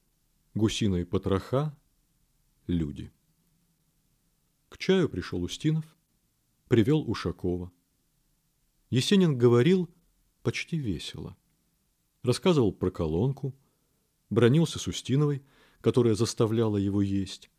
гусиные 0.53 1.05
потроха, 1.05 1.77
люди. 2.67 3.11
К 4.69 4.77
чаю 4.77 5.09
пришел 5.09 5.43
Устинов, 5.43 5.85
привел 6.69 7.01
Ушакова. 7.01 7.69
Есенин 8.89 9.37
говорил 9.37 9.87
почти 10.41 10.77
весело. 10.77 11.37
Рассказывал 12.23 12.73
про 12.73 12.89
колонку, 12.89 13.55
бронился 14.29 14.79
с 14.79 14.87
Устиновой, 14.87 15.43
которая 15.81 16.15
заставляла 16.15 16.77
его 16.77 17.01
есть. 17.01 17.49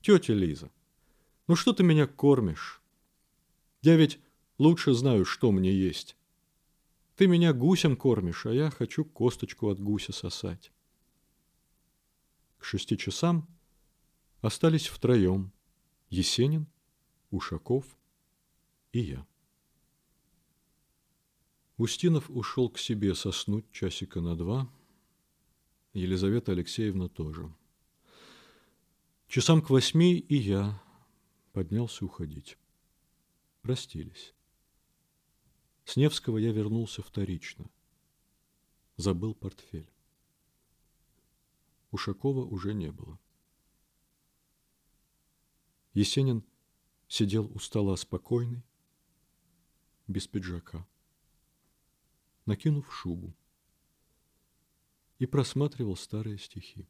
«Тетя 0.00 0.34
Лиза, 0.34 0.70
ну 1.46 1.56
что 1.56 1.72
ты 1.72 1.82
меня 1.82 2.06
кормишь? 2.06 2.82
Я 3.82 3.96
ведь 3.96 4.20
лучше 4.58 4.94
знаю, 4.94 5.24
что 5.24 5.52
мне 5.52 5.72
есть. 5.72 6.16
Ты 7.16 7.26
меня 7.26 7.52
гусем 7.52 7.96
кормишь, 7.96 8.46
а 8.46 8.52
я 8.52 8.70
хочу 8.70 9.04
косточку 9.04 9.68
от 9.68 9.80
гуся 9.80 10.12
сосать». 10.12 10.72
К 12.58 12.64
шести 12.64 12.98
часам 12.98 13.48
остались 14.40 14.88
втроем 14.88 15.52
Есенин, 16.10 16.66
Ушаков 17.30 17.84
и 18.92 19.00
я. 19.00 19.26
Устинов 21.78 22.28
ушел 22.28 22.68
к 22.68 22.76
себе 22.76 23.14
соснуть 23.14 23.70
часика 23.70 24.20
на 24.20 24.36
два. 24.36 24.68
Елизавета 25.92 26.50
Алексеевна 26.50 27.08
тоже. 27.08 27.54
Часам 29.28 29.62
к 29.62 29.70
восьми 29.70 30.18
и 30.18 30.34
я 30.34 30.82
поднялся 31.52 32.04
уходить. 32.04 32.58
Простились. 33.62 34.34
С 35.84 35.96
Невского 35.96 36.38
я 36.38 36.50
вернулся 36.50 37.00
вторично. 37.00 37.70
Забыл 38.96 39.32
портфель. 39.34 39.88
Ушакова 41.92 42.44
уже 42.44 42.74
не 42.74 42.90
было. 42.90 43.20
Есенин 45.94 46.42
сидел 47.06 47.48
у 47.54 47.60
стола 47.60 47.96
спокойный, 47.96 48.64
без 50.08 50.26
пиджака 50.26 50.84
накинув 52.48 52.90
шубу, 52.90 53.34
и 55.18 55.26
просматривал 55.26 55.96
старые 55.96 56.38
стихи. 56.38 56.88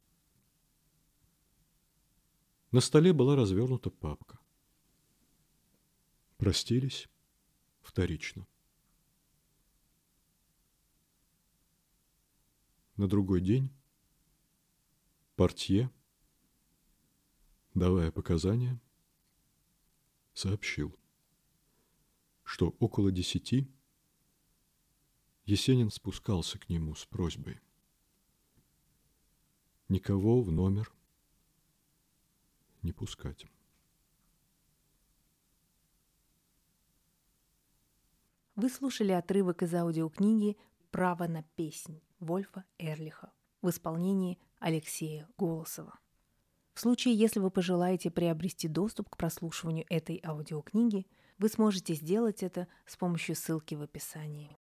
На 2.70 2.80
столе 2.80 3.12
была 3.12 3.34
развернута 3.34 3.90
папка. 3.90 4.38
Простились 6.36 7.08
вторично. 7.80 8.46
На 12.96 13.08
другой 13.08 13.40
день 13.40 13.72
портье, 15.34 15.90
давая 17.74 18.12
показания, 18.12 18.80
сообщил, 20.34 20.96
что 22.44 22.76
около 22.78 23.10
десяти 23.10 23.68
Есенин 25.48 25.90
спускался 25.90 26.58
к 26.58 26.68
нему 26.68 26.94
с 26.94 27.06
просьбой. 27.06 27.58
Никого 29.88 30.42
в 30.42 30.52
номер 30.52 30.92
не 32.82 32.92
пускать. 32.92 33.46
Вы 38.56 38.68
слушали 38.68 39.12
отрывок 39.12 39.62
из 39.62 39.72
аудиокниги 39.72 40.58
«Право 40.90 41.26
на 41.26 41.42
песнь» 41.56 42.02
Вольфа 42.20 42.66
Эрлиха 42.76 43.32
в 43.62 43.70
исполнении 43.70 44.38
Алексея 44.58 45.26
Голосова. 45.38 45.98
В 46.74 46.80
случае, 46.80 47.14
если 47.14 47.40
вы 47.40 47.50
пожелаете 47.50 48.10
приобрести 48.10 48.68
доступ 48.68 49.08
к 49.08 49.16
прослушиванию 49.16 49.86
этой 49.88 50.20
аудиокниги, 50.22 51.06
вы 51.38 51.48
сможете 51.48 51.94
сделать 51.94 52.42
это 52.42 52.68
с 52.84 52.98
помощью 52.98 53.34
ссылки 53.34 53.74
в 53.74 53.80
описании. 53.80 54.58